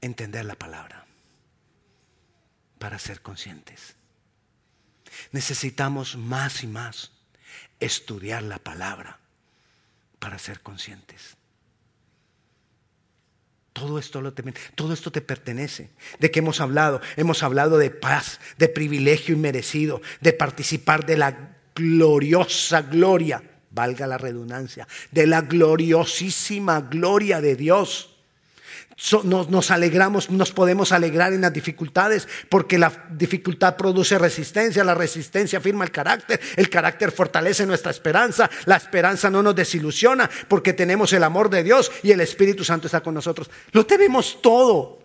entender 0.01 0.45
la 0.45 0.55
palabra 0.55 1.07
para 2.79 2.99
ser 2.99 3.21
conscientes. 3.21 3.98
Necesitamos 5.33 6.17
más 6.17 6.63
y 6.63 6.67
más 6.67 7.13
estudiar 7.81 8.43
la 8.43 8.59
palabra 8.59 9.19
para 10.19 10.39
ser 10.39 10.61
conscientes. 10.61 11.37
Todo 13.73 13.99
esto, 13.99 14.21
lo 14.21 14.33
todo 14.75 14.93
esto 14.93 15.13
te 15.13 15.21
pertenece. 15.21 15.91
¿De 16.19 16.31
qué 16.31 16.41
hemos 16.41 16.61
hablado? 16.61 17.01
Hemos 17.17 17.45
hablado 17.45 17.79
de 17.79 17.91
paz, 17.91 18.41
de 18.57 18.69
privilegio 18.69 19.37
inmerecido, 19.37 20.03
de 20.21 20.33
participar 20.33 21.07
de 21.07 21.17
la 21.17 21.57
gloriosa 21.75 22.83
gloria, 22.83 23.43
valga 23.71 24.09
la 24.09 24.19
redundancia, 24.19 24.89
de 25.13 25.29
la 25.29 25.43
gloriosísima 25.43 26.81
gloria 26.81 27.41
de 27.41 27.55
Dios 27.55 28.18
nos, 29.23 29.71
alegramos, 29.71 30.29
nos 30.31 30.51
podemos 30.51 30.91
alegrar 30.91 31.33
en 31.33 31.43
las 31.43 31.53
dificultades 31.53 32.27
porque 32.49 32.79
la 32.79 33.07
dificultad 33.11 33.77
produce 33.77 34.19
resistencia, 34.19 34.83
la 34.83 34.95
resistencia 34.95 35.61
firma 35.61 35.85
el 35.85 35.93
carácter, 35.93 36.41
el 36.57 36.69
carácter 36.69 37.13
fortalece 37.13 37.65
nuestra 37.65 37.93
esperanza, 37.93 38.51
la 38.67 38.77
esperanza 38.77 39.31
no 39.31 39.43
nos 39.43 39.55
desilusiona 39.55 40.29
porque 40.49 40.73
tenemos 40.73 41.13
el 41.13 41.23
amor 41.23 41.49
de 41.49 41.63
Dios 41.63 41.93
y 42.03 42.11
el 42.11 42.21
Espíritu 42.21 42.65
Santo 42.65 42.87
está 42.87 43.01
con 43.01 43.15
nosotros. 43.15 43.49
Lo 43.73 43.87
tenemos 43.87 44.43
todo. 44.43 44.99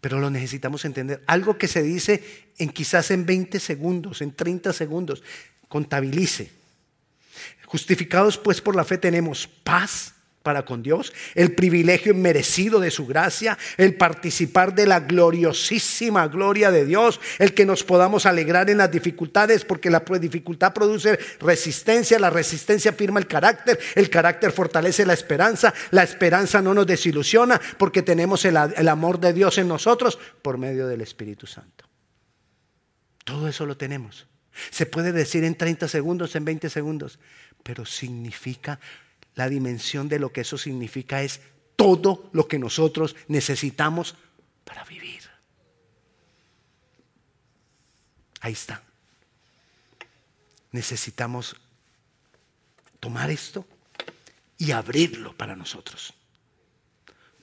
Pero 0.00 0.18
lo 0.18 0.30
necesitamos 0.30 0.84
entender. 0.84 1.22
Algo 1.26 1.58
que 1.58 1.68
se 1.68 1.82
dice 1.82 2.52
en 2.58 2.70
quizás 2.70 3.10
en 3.10 3.24
20 3.26 3.60
segundos, 3.60 4.22
en 4.22 4.34
30 4.34 4.72
segundos, 4.72 5.22
contabilice. 5.68 6.59
Justificados 7.70 8.36
pues 8.36 8.60
por 8.60 8.74
la 8.74 8.82
fe 8.82 8.98
tenemos 8.98 9.46
paz 9.46 10.12
para 10.42 10.64
con 10.64 10.82
Dios, 10.82 11.12
el 11.36 11.54
privilegio 11.54 12.12
merecido 12.16 12.80
de 12.80 12.90
su 12.90 13.06
gracia, 13.06 13.56
el 13.76 13.94
participar 13.94 14.74
de 14.74 14.88
la 14.88 14.98
gloriosísima 14.98 16.26
gloria 16.26 16.72
de 16.72 16.84
Dios, 16.84 17.20
el 17.38 17.54
que 17.54 17.64
nos 17.64 17.84
podamos 17.84 18.26
alegrar 18.26 18.70
en 18.70 18.78
las 18.78 18.90
dificultades, 18.90 19.64
porque 19.64 19.88
la 19.88 20.00
dificultad 20.20 20.72
produce 20.72 21.16
resistencia, 21.38 22.18
la 22.18 22.30
resistencia 22.30 22.92
firma 22.92 23.20
el 23.20 23.28
carácter, 23.28 23.78
el 23.94 24.10
carácter 24.10 24.50
fortalece 24.50 25.06
la 25.06 25.12
esperanza, 25.12 25.72
la 25.92 26.02
esperanza 26.02 26.60
no 26.60 26.74
nos 26.74 26.88
desilusiona, 26.88 27.60
porque 27.78 28.02
tenemos 28.02 28.44
el, 28.44 28.56
el 28.56 28.88
amor 28.88 29.20
de 29.20 29.32
Dios 29.32 29.58
en 29.58 29.68
nosotros 29.68 30.18
por 30.42 30.58
medio 30.58 30.88
del 30.88 31.02
Espíritu 31.02 31.46
Santo. 31.46 31.84
Todo 33.22 33.46
eso 33.46 33.64
lo 33.64 33.76
tenemos. 33.76 34.26
Se 34.70 34.86
puede 34.86 35.12
decir 35.12 35.44
en 35.44 35.54
30 35.54 35.88
segundos, 35.88 36.34
en 36.34 36.44
20 36.44 36.68
segundos, 36.70 37.18
pero 37.62 37.84
significa, 37.84 38.80
la 39.34 39.48
dimensión 39.48 40.08
de 40.08 40.18
lo 40.18 40.32
que 40.32 40.42
eso 40.42 40.58
significa 40.58 41.22
es 41.22 41.40
todo 41.76 42.28
lo 42.32 42.46
que 42.48 42.58
nosotros 42.58 43.16
necesitamos 43.28 44.14
para 44.64 44.84
vivir. 44.84 45.22
Ahí 48.40 48.52
está. 48.52 48.82
Necesitamos 50.72 51.56
tomar 53.00 53.30
esto 53.30 53.66
y 54.58 54.72
abrirlo 54.72 55.36
para 55.36 55.56
nosotros 55.56 56.14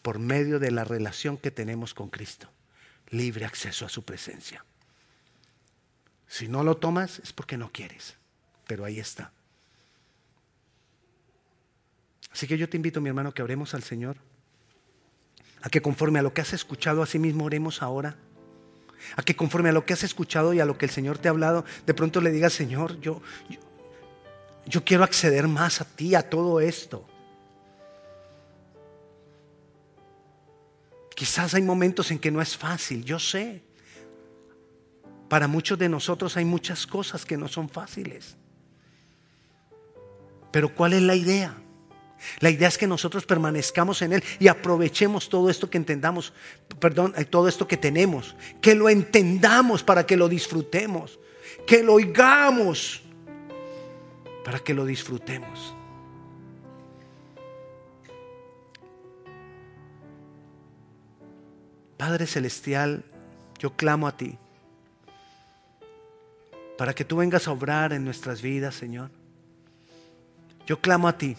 por 0.07 0.19
medio 0.19 0.59
de 0.59 0.71
la 0.71 0.85
relación 0.85 1.37
que 1.37 1.51
tenemos 1.51 1.93
con 1.93 2.09
Cristo. 2.09 2.49
Libre 3.09 3.43
acceso 3.43 3.85
a 3.85 3.89
su 3.89 4.05
presencia. 4.05 4.63
Si 6.27 6.47
no 6.47 6.63
lo 6.63 6.77
tomas 6.77 7.19
es 7.19 7.33
porque 7.33 7.57
no 7.57 7.71
quieres, 7.73 8.15
pero 8.67 8.85
ahí 8.85 8.99
está. 8.99 9.33
Así 12.31 12.47
que 12.47 12.57
yo 12.57 12.69
te 12.69 12.77
invito, 12.77 13.01
mi 13.01 13.09
hermano, 13.09 13.33
que 13.33 13.43
oremos 13.43 13.73
al 13.73 13.83
Señor. 13.83 14.17
A 15.61 15.69
que 15.69 15.81
conforme 15.81 16.19
a 16.19 16.21
lo 16.21 16.33
que 16.33 16.41
has 16.41 16.53
escuchado, 16.53 17.01
así 17.01 17.19
mismo 17.19 17.45
oremos 17.45 17.81
ahora. 17.81 18.15
A 19.15 19.23
que 19.23 19.35
conforme 19.35 19.69
a 19.69 19.71
lo 19.71 19.85
que 19.85 19.93
has 19.93 20.03
escuchado 20.03 20.53
y 20.53 20.59
a 20.59 20.65
lo 20.65 20.77
que 20.77 20.85
el 20.85 20.91
Señor 20.91 21.17
te 21.17 21.27
ha 21.27 21.31
hablado, 21.31 21.65
de 21.85 21.93
pronto 21.93 22.21
le 22.21 22.31
digas, 22.31 22.53
Señor, 22.53 22.99
yo, 22.99 23.21
yo, 23.49 23.59
yo 24.65 24.83
quiero 24.83 25.03
acceder 25.03 25.47
más 25.47 25.81
a 25.81 25.85
ti, 25.85 26.15
a 26.15 26.29
todo 26.29 26.59
esto. 26.59 27.07
Quizás 31.15 31.55
hay 31.55 31.63
momentos 31.63 32.11
en 32.11 32.19
que 32.19 32.29
no 32.29 32.41
es 32.41 32.55
fácil, 32.55 33.03
yo 33.03 33.17
sé. 33.17 33.63
Para 35.27 35.47
muchos 35.47 35.77
de 35.79 35.89
nosotros 35.89 36.37
hay 36.37 36.45
muchas 36.45 36.85
cosas 36.85 37.25
que 37.25 37.37
no 37.37 37.47
son 37.47 37.69
fáciles. 37.69 38.37
Pero 40.51 40.73
¿cuál 40.73 40.93
es 40.93 41.01
la 41.01 41.15
idea? 41.15 41.57
La 42.39 42.49
idea 42.49 42.67
es 42.67 42.77
que 42.77 42.87
nosotros 42.87 43.25
permanezcamos 43.25 44.01
en 44.01 44.13
Él 44.13 44.23
y 44.39 44.47
aprovechemos 44.47 45.29
todo 45.29 45.49
esto 45.49 45.69
que 45.69 45.77
entendamos, 45.77 46.33
perdón, 46.79 47.13
eh, 47.17 47.25
todo 47.25 47.47
esto 47.47 47.67
que 47.67 47.77
tenemos, 47.77 48.35
que 48.61 48.75
lo 48.75 48.89
entendamos 48.89 49.83
para 49.83 50.05
que 50.05 50.17
lo 50.17 50.27
disfrutemos, 50.27 51.19
que 51.65 51.83
lo 51.83 51.93
oigamos 51.93 53.01
para 54.43 54.59
que 54.59 54.73
lo 54.73 54.85
disfrutemos. 54.85 55.75
Padre 61.97 62.27
Celestial, 62.27 63.03
yo 63.59 63.75
clamo 63.75 64.07
a 64.07 64.15
ti 64.15 64.37
para 66.77 66.93
que 66.93 67.03
tú 67.03 67.17
vengas 67.17 67.47
a 67.47 67.51
obrar 67.51 67.91
en 67.91 68.05
nuestras 68.05 68.41
vidas, 68.41 68.75
Señor. 68.75 69.09
Yo 70.67 70.79
clamo 70.79 71.07
a 71.07 71.17
ti 71.17 71.35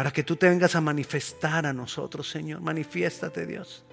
para 0.00 0.14
que 0.14 0.22
tú 0.22 0.34
te 0.34 0.48
vengas 0.48 0.74
a 0.74 0.80
manifestar 0.80 1.66
a 1.66 1.74
nosotros, 1.74 2.26
Señor. 2.26 2.62
Manifiéstate, 2.62 3.44
Dios. 3.44 3.84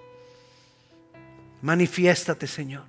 Manifiéstate, 1.62 2.48
Señor. 2.48 2.86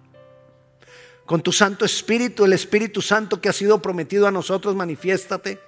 Con 1.27 1.43
tu 1.43 1.51
Santo 1.51 1.85
Espíritu, 1.85 2.45
el 2.45 2.53
Espíritu 2.53 3.03
Santo 3.03 3.41
que 3.41 3.49
ha 3.49 3.53
sido 3.53 3.83
prometido 3.83 4.29
a 4.29 4.31
nosotros, 4.31 4.77
manifiéstate. 4.77 5.59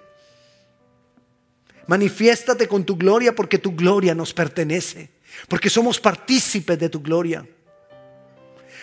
Manifiéstate 1.88 2.68
con 2.68 2.84
tu 2.84 2.94
gloria 2.94 3.34
porque 3.34 3.58
tu 3.58 3.74
gloria 3.74 4.14
nos 4.14 4.32
pertenece 4.32 5.10
porque 5.48 5.68
somos 5.68 5.98
partícipes 5.98 6.78
de 6.78 6.88
tu 6.88 7.02
gloria. 7.02 7.44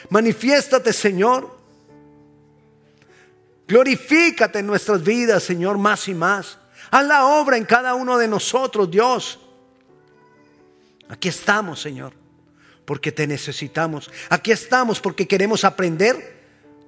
Manifiéstate, 0.10 0.91
Señor. 0.91 1.58
Glorifícate 3.65 4.60
en 4.60 4.67
nuestras 4.67 5.01
vidas, 5.01 5.43
Señor, 5.43 5.77
más 5.77 6.10
y 6.10 6.13
más. 6.13 6.58
Haz 6.91 7.06
la 7.06 7.26
obra 7.26 7.58
en 7.58 7.65
cada 7.65 7.95
uno 7.95 8.17
de 8.17 8.28
nosotros, 8.28 8.89
Dios. 8.89 9.39
Aquí 11.10 11.28
estamos, 11.28 11.82
Señor, 11.82 12.13
porque 12.86 13.12
te 13.12 13.28
necesitamos. 13.28 14.10
Aquí 14.30 14.52
estamos 14.52 15.00
porque 15.00 15.28
queremos 15.28 15.63
aprender 15.63 16.38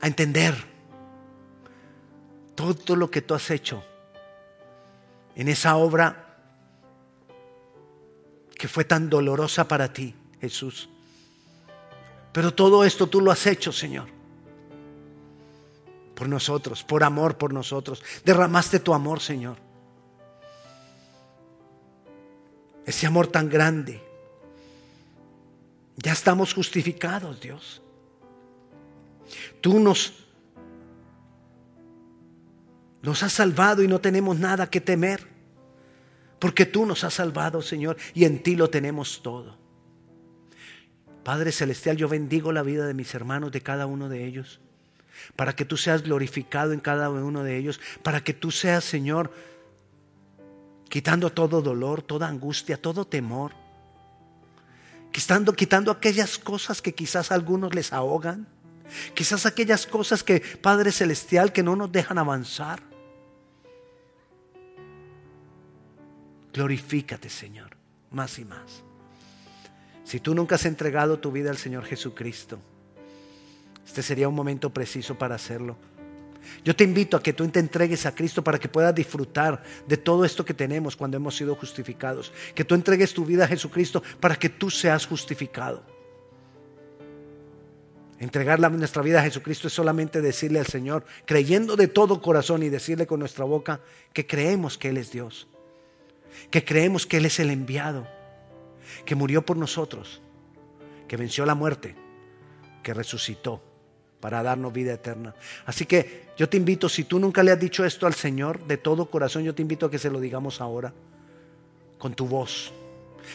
a 0.01 0.07
entender 0.07 0.55
todo 2.55 2.95
lo 2.95 3.09
que 3.09 3.21
tú 3.21 3.33
has 3.33 3.49
hecho 3.51 3.83
en 5.35 5.47
esa 5.47 5.77
obra 5.77 6.25
que 8.57 8.67
fue 8.67 8.83
tan 8.83 9.09
dolorosa 9.09 9.67
para 9.67 9.93
ti, 9.93 10.13
Jesús. 10.41 10.89
Pero 12.33 12.53
todo 12.53 12.83
esto 12.83 13.07
tú 13.07 13.21
lo 13.21 13.31
has 13.31 13.45
hecho, 13.47 13.71
Señor. 13.71 14.07
Por 16.13 16.27
nosotros, 16.27 16.83
por 16.83 17.05
amor 17.05 17.37
por 17.37 17.53
nosotros. 17.53 18.03
Derramaste 18.25 18.81
tu 18.81 18.93
amor, 18.93 19.21
Señor. 19.21 19.68
Ese 22.89 23.05
amor 23.05 23.27
tan 23.27 23.47
grande. 23.47 24.01
Ya 25.97 26.11
estamos 26.11 26.55
justificados, 26.55 27.39
Dios. 27.39 27.83
Tú 29.61 29.79
nos 29.79 30.25
nos 33.03 33.21
has 33.21 33.31
salvado 33.31 33.83
y 33.83 33.87
no 33.87 34.01
tenemos 34.01 34.39
nada 34.39 34.71
que 34.71 34.81
temer. 34.81 35.27
Porque 36.39 36.65
tú 36.65 36.87
nos 36.87 37.03
has 37.03 37.13
salvado, 37.13 37.61
Señor, 37.61 37.95
y 38.15 38.25
en 38.25 38.41
ti 38.41 38.55
lo 38.55 38.71
tenemos 38.71 39.21
todo. 39.21 39.55
Padre 41.23 41.51
Celestial, 41.51 41.95
yo 41.95 42.09
bendigo 42.09 42.51
la 42.51 42.63
vida 42.63 42.87
de 42.87 42.95
mis 42.95 43.13
hermanos, 43.13 43.51
de 43.51 43.61
cada 43.61 43.85
uno 43.85 44.09
de 44.09 44.25
ellos, 44.25 44.61
para 45.35 45.55
que 45.55 45.63
tú 45.63 45.77
seas 45.77 46.01
glorificado 46.01 46.73
en 46.73 46.79
cada 46.79 47.11
uno 47.11 47.43
de 47.43 47.55
ellos, 47.55 47.79
para 48.01 48.23
que 48.23 48.33
tú 48.33 48.49
seas, 48.49 48.83
Señor, 48.83 49.31
quitando 50.89 51.31
todo 51.31 51.61
dolor, 51.61 52.01
toda 52.01 52.27
angustia, 52.27 52.81
todo 52.81 53.05
temor, 53.05 53.53
quitando, 55.11 55.53
quitando 55.53 55.91
aquellas 55.91 56.37
cosas 56.37 56.81
que 56.81 56.93
quizás 56.93 57.31
a 57.31 57.35
algunos 57.35 57.73
les 57.73 57.93
ahogan, 57.93 58.47
quizás 59.13 59.45
aquellas 59.45 59.85
cosas 59.85 60.23
que, 60.23 60.39
Padre 60.39 60.91
Celestial, 60.91 61.53
que 61.53 61.63
no 61.63 61.75
nos 61.75 61.91
dejan 61.91 62.17
avanzar. 62.17 62.81
Glorifícate, 66.51 67.29
Señor, 67.29 67.77
más 68.09 68.39
y 68.39 68.45
más. 68.45 68.83
Si 70.03 70.19
tú 70.19 70.33
nunca 70.33 70.55
has 70.55 70.65
entregado 70.65 71.19
tu 71.19 71.31
vida 71.31 71.51
al 71.51 71.57
Señor 71.57 71.85
Jesucristo, 71.85 72.59
este 73.85 74.01
sería 74.01 74.27
un 74.27 74.35
momento 74.35 74.71
preciso 74.71 75.15
para 75.17 75.35
hacerlo. 75.35 75.77
Yo 76.63 76.75
te 76.75 76.83
invito 76.83 77.17
a 77.17 77.23
que 77.23 77.33
tú 77.33 77.47
te 77.49 77.59
entregues 77.59 78.05
a 78.05 78.15
Cristo 78.15 78.43
para 78.43 78.59
que 78.59 78.69
puedas 78.69 78.93
disfrutar 78.93 79.61
de 79.87 79.97
todo 79.97 80.25
esto 80.25 80.45
que 80.45 80.53
tenemos 80.53 80.95
cuando 80.95 81.17
hemos 81.17 81.35
sido 81.35 81.55
justificados. 81.55 82.31
Que 82.55 82.65
tú 82.65 82.75
entregues 82.75 83.13
tu 83.13 83.25
vida 83.25 83.45
a 83.45 83.47
Jesucristo 83.47 84.01
para 84.19 84.35
que 84.35 84.49
tú 84.49 84.69
seas 84.69 85.05
justificado. 85.05 85.83
Entregar 88.19 88.59
nuestra 88.71 89.01
vida 89.01 89.19
a 89.19 89.23
Jesucristo 89.23 89.67
es 89.67 89.73
solamente 89.73 90.21
decirle 90.21 90.59
al 90.59 90.67
Señor, 90.67 91.05
creyendo 91.25 91.77
de 91.77 91.87
todo 91.87 92.21
corazón 92.21 92.63
y 92.63 92.69
decirle 92.69 93.07
con 93.07 93.19
nuestra 93.19 93.45
boca 93.45 93.79
que 94.11 94.27
creemos 94.27 94.77
que 94.77 94.89
Él 94.89 94.97
es 94.97 95.11
Dios 95.11 95.47
que 96.49 96.63
creemos 96.65 97.05
que 97.05 97.17
Él 97.17 97.25
es 97.25 97.39
el 97.39 97.49
enviado, 97.49 98.07
que 99.05 99.15
murió 99.15 99.45
por 99.45 99.57
nosotros, 99.57 100.21
que 101.07 101.17
venció 101.17 101.45
la 101.45 101.55
muerte, 101.55 101.95
que 102.83 102.93
resucitó 102.93 103.63
para 104.19 104.43
darnos 104.43 104.73
vida 104.73 104.93
eterna. 104.93 105.33
Así 105.65 105.85
que 105.85 106.29
yo 106.37 106.49
te 106.49 106.57
invito, 106.57 106.89
si 106.89 107.03
tú 107.03 107.19
nunca 107.19 107.43
le 107.43 107.51
has 107.51 107.59
dicho 107.59 107.85
esto 107.85 108.05
al 108.05 108.13
Señor 108.13 108.65
de 108.65 108.77
todo 108.77 109.09
corazón, 109.09 109.43
yo 109.43 109.55
te 109.55 109.61
invito 109.61 109.85
a 109.85 109.91
que 109.91 109.99
se 109.99 110.09
lo 110.09 110.19
digamos 110.19 110.61
ahora, 110.61 110.93
con 111.97 112.13
tu 112.13 112.27
voz. 112.27 112.73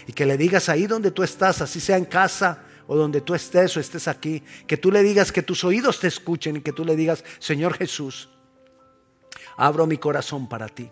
Y 0.07 0.13
que 0.13 0.27
le 0.27 0.37
digas 0.37 0.69
ahí 0.69 0.87
donde 0.87 1.11
tú 1.11 1.23
estás, 1.23 1.61
así 1.61 1.81
sea 1.81 1.97
en 1.97 2.05
casa 2.05 2.65
o 2.87 2.97
donde 2.97 3.21
tú 3.21 3.35
estés 3.35 3.77
o 3.77 3.81
estés 3.81 4.09
aquí, 4.09 4.43
que 4.67 4.77
tú 4.77 4.91
le 4.91 5.03
digas 5.03 5.33
que 5.33 5.43
tus 5.43 5.65
oídos 5.65 6.01
te 6.01 6.09
escuchen 6.09 6.57
y 6.57 6.61
que 6.61 6.73
tú 6.73 6.85
le 6.85 6.97
digas, 6.97 7.25
Señor 7.39 7.75
Jesús, 7.75 8.29
abro 9.57 9.87
mi 9.87 9.97
corazón 9.97 10.49
para 10.49 10.69
ti. 10.69 10.91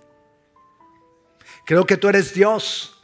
Creo 1.65 1.87
que 1.87 1.97
tú 1.97 2.09
eres 2.09 2.33
Dios. 2.35 2.99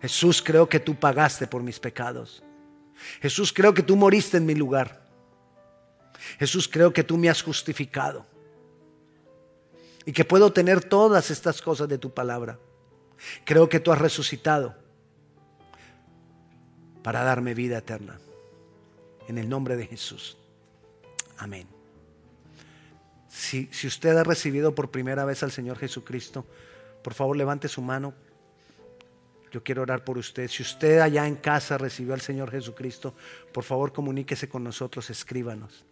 Jesús, 0.00 0.40
creo 0.40 0.68
que 0.68 0.78
tú 0.78 0.94
pagaste 0.94 1.46
por 1.46 1.62
mis 1.62 1.78
pecados. 1.80 2.42
Jesús, 3.20 3.52
creo 3.52 3.74
que 3.74 3.82
tú 3.82 3.96
moriste 3.96 4.36
en 4.36 4.46
mi 4.46 4.54
lugar. 4.54 5.06
Jesús, 6.38 6.68
creo 6.68 6.92
que 6.92 7.04
tú 7.04 7.16
me 7.16 7.28
has 7.28 7.42
justificado. 7.42 8.26
Y 10.04 10.12
que 10.12 10.24
puedo 10.24 10.52
tener 10.52 10.82
todas 10.82 11.30
estas 11.30 11.60
cosas 11.60 11.88
de 11.88 11.98
tu 11.98 12.12
palabra. 12.12 12.58
Creo 13.44 13.68
que 13.68 13.80
tú 13.80 13.92
has 13.92 13.98
resucitado 13.98 14.76
para 17.02 17.22
darme 17.22 17.54
vida 17.54 17.78
eterna. 17.78 18.18
En 19.28 19.38
el 19.38 19.48
nombre 19.48 19.76
de 19.76 19.86
Jesús. 19.86 20.38
Amén. 21.36 21.68
Si, 23.28 23.68
usted 23.86 24.16
ha 24.16 24.24
recibido 24.24 24.74
por 24.74 24.90
primera 24.90 25.24
vez 25.24 25.42
al 25.42 25.52
Señor 25.52 25.78
Jesucristo, 25.78 26.46
por 27.02 27.14
favor 27.14 27.36
levante 27.36 27.68
su 27.68 27.82
mano. 27.82 28.14
Yo 29.50 29.62
quiero 29.62 29.82
orar 29.82 30.04
por 30.04 30.18
usted. 30.18 30.48
Si 30.48 30.62
usted 30.62 31.00
allá 31.00 31.26
en 31.26 31.36
casa 31.36 31.78
recibió 31.78 32.14
al 32.14 32.20
Señor 32.20 32.50
Jesucristo, 32.50 33.14
por 33.52 33.64
favor 33.64 33.92
comuníquese 33.92 34.48
con 34.48 34.64
nosotros, 34.64 35.10
escríbanos. 35.10 35.84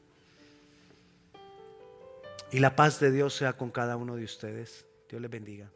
Y 2.52 2.61
la 2.61 2.76
paz 2.76 3.00
de 3.00 3.11
Dios 3.11 3.34
sea 3.34 3.54
con 3.54 3.70
cada 3.70 3.96
uno 3.96 4.16
de 4.16 4.24
ustedes. 4.24 4.86
Dios 5.09 5.20
les 5.20 5.30
bendiga. 5.30 5.70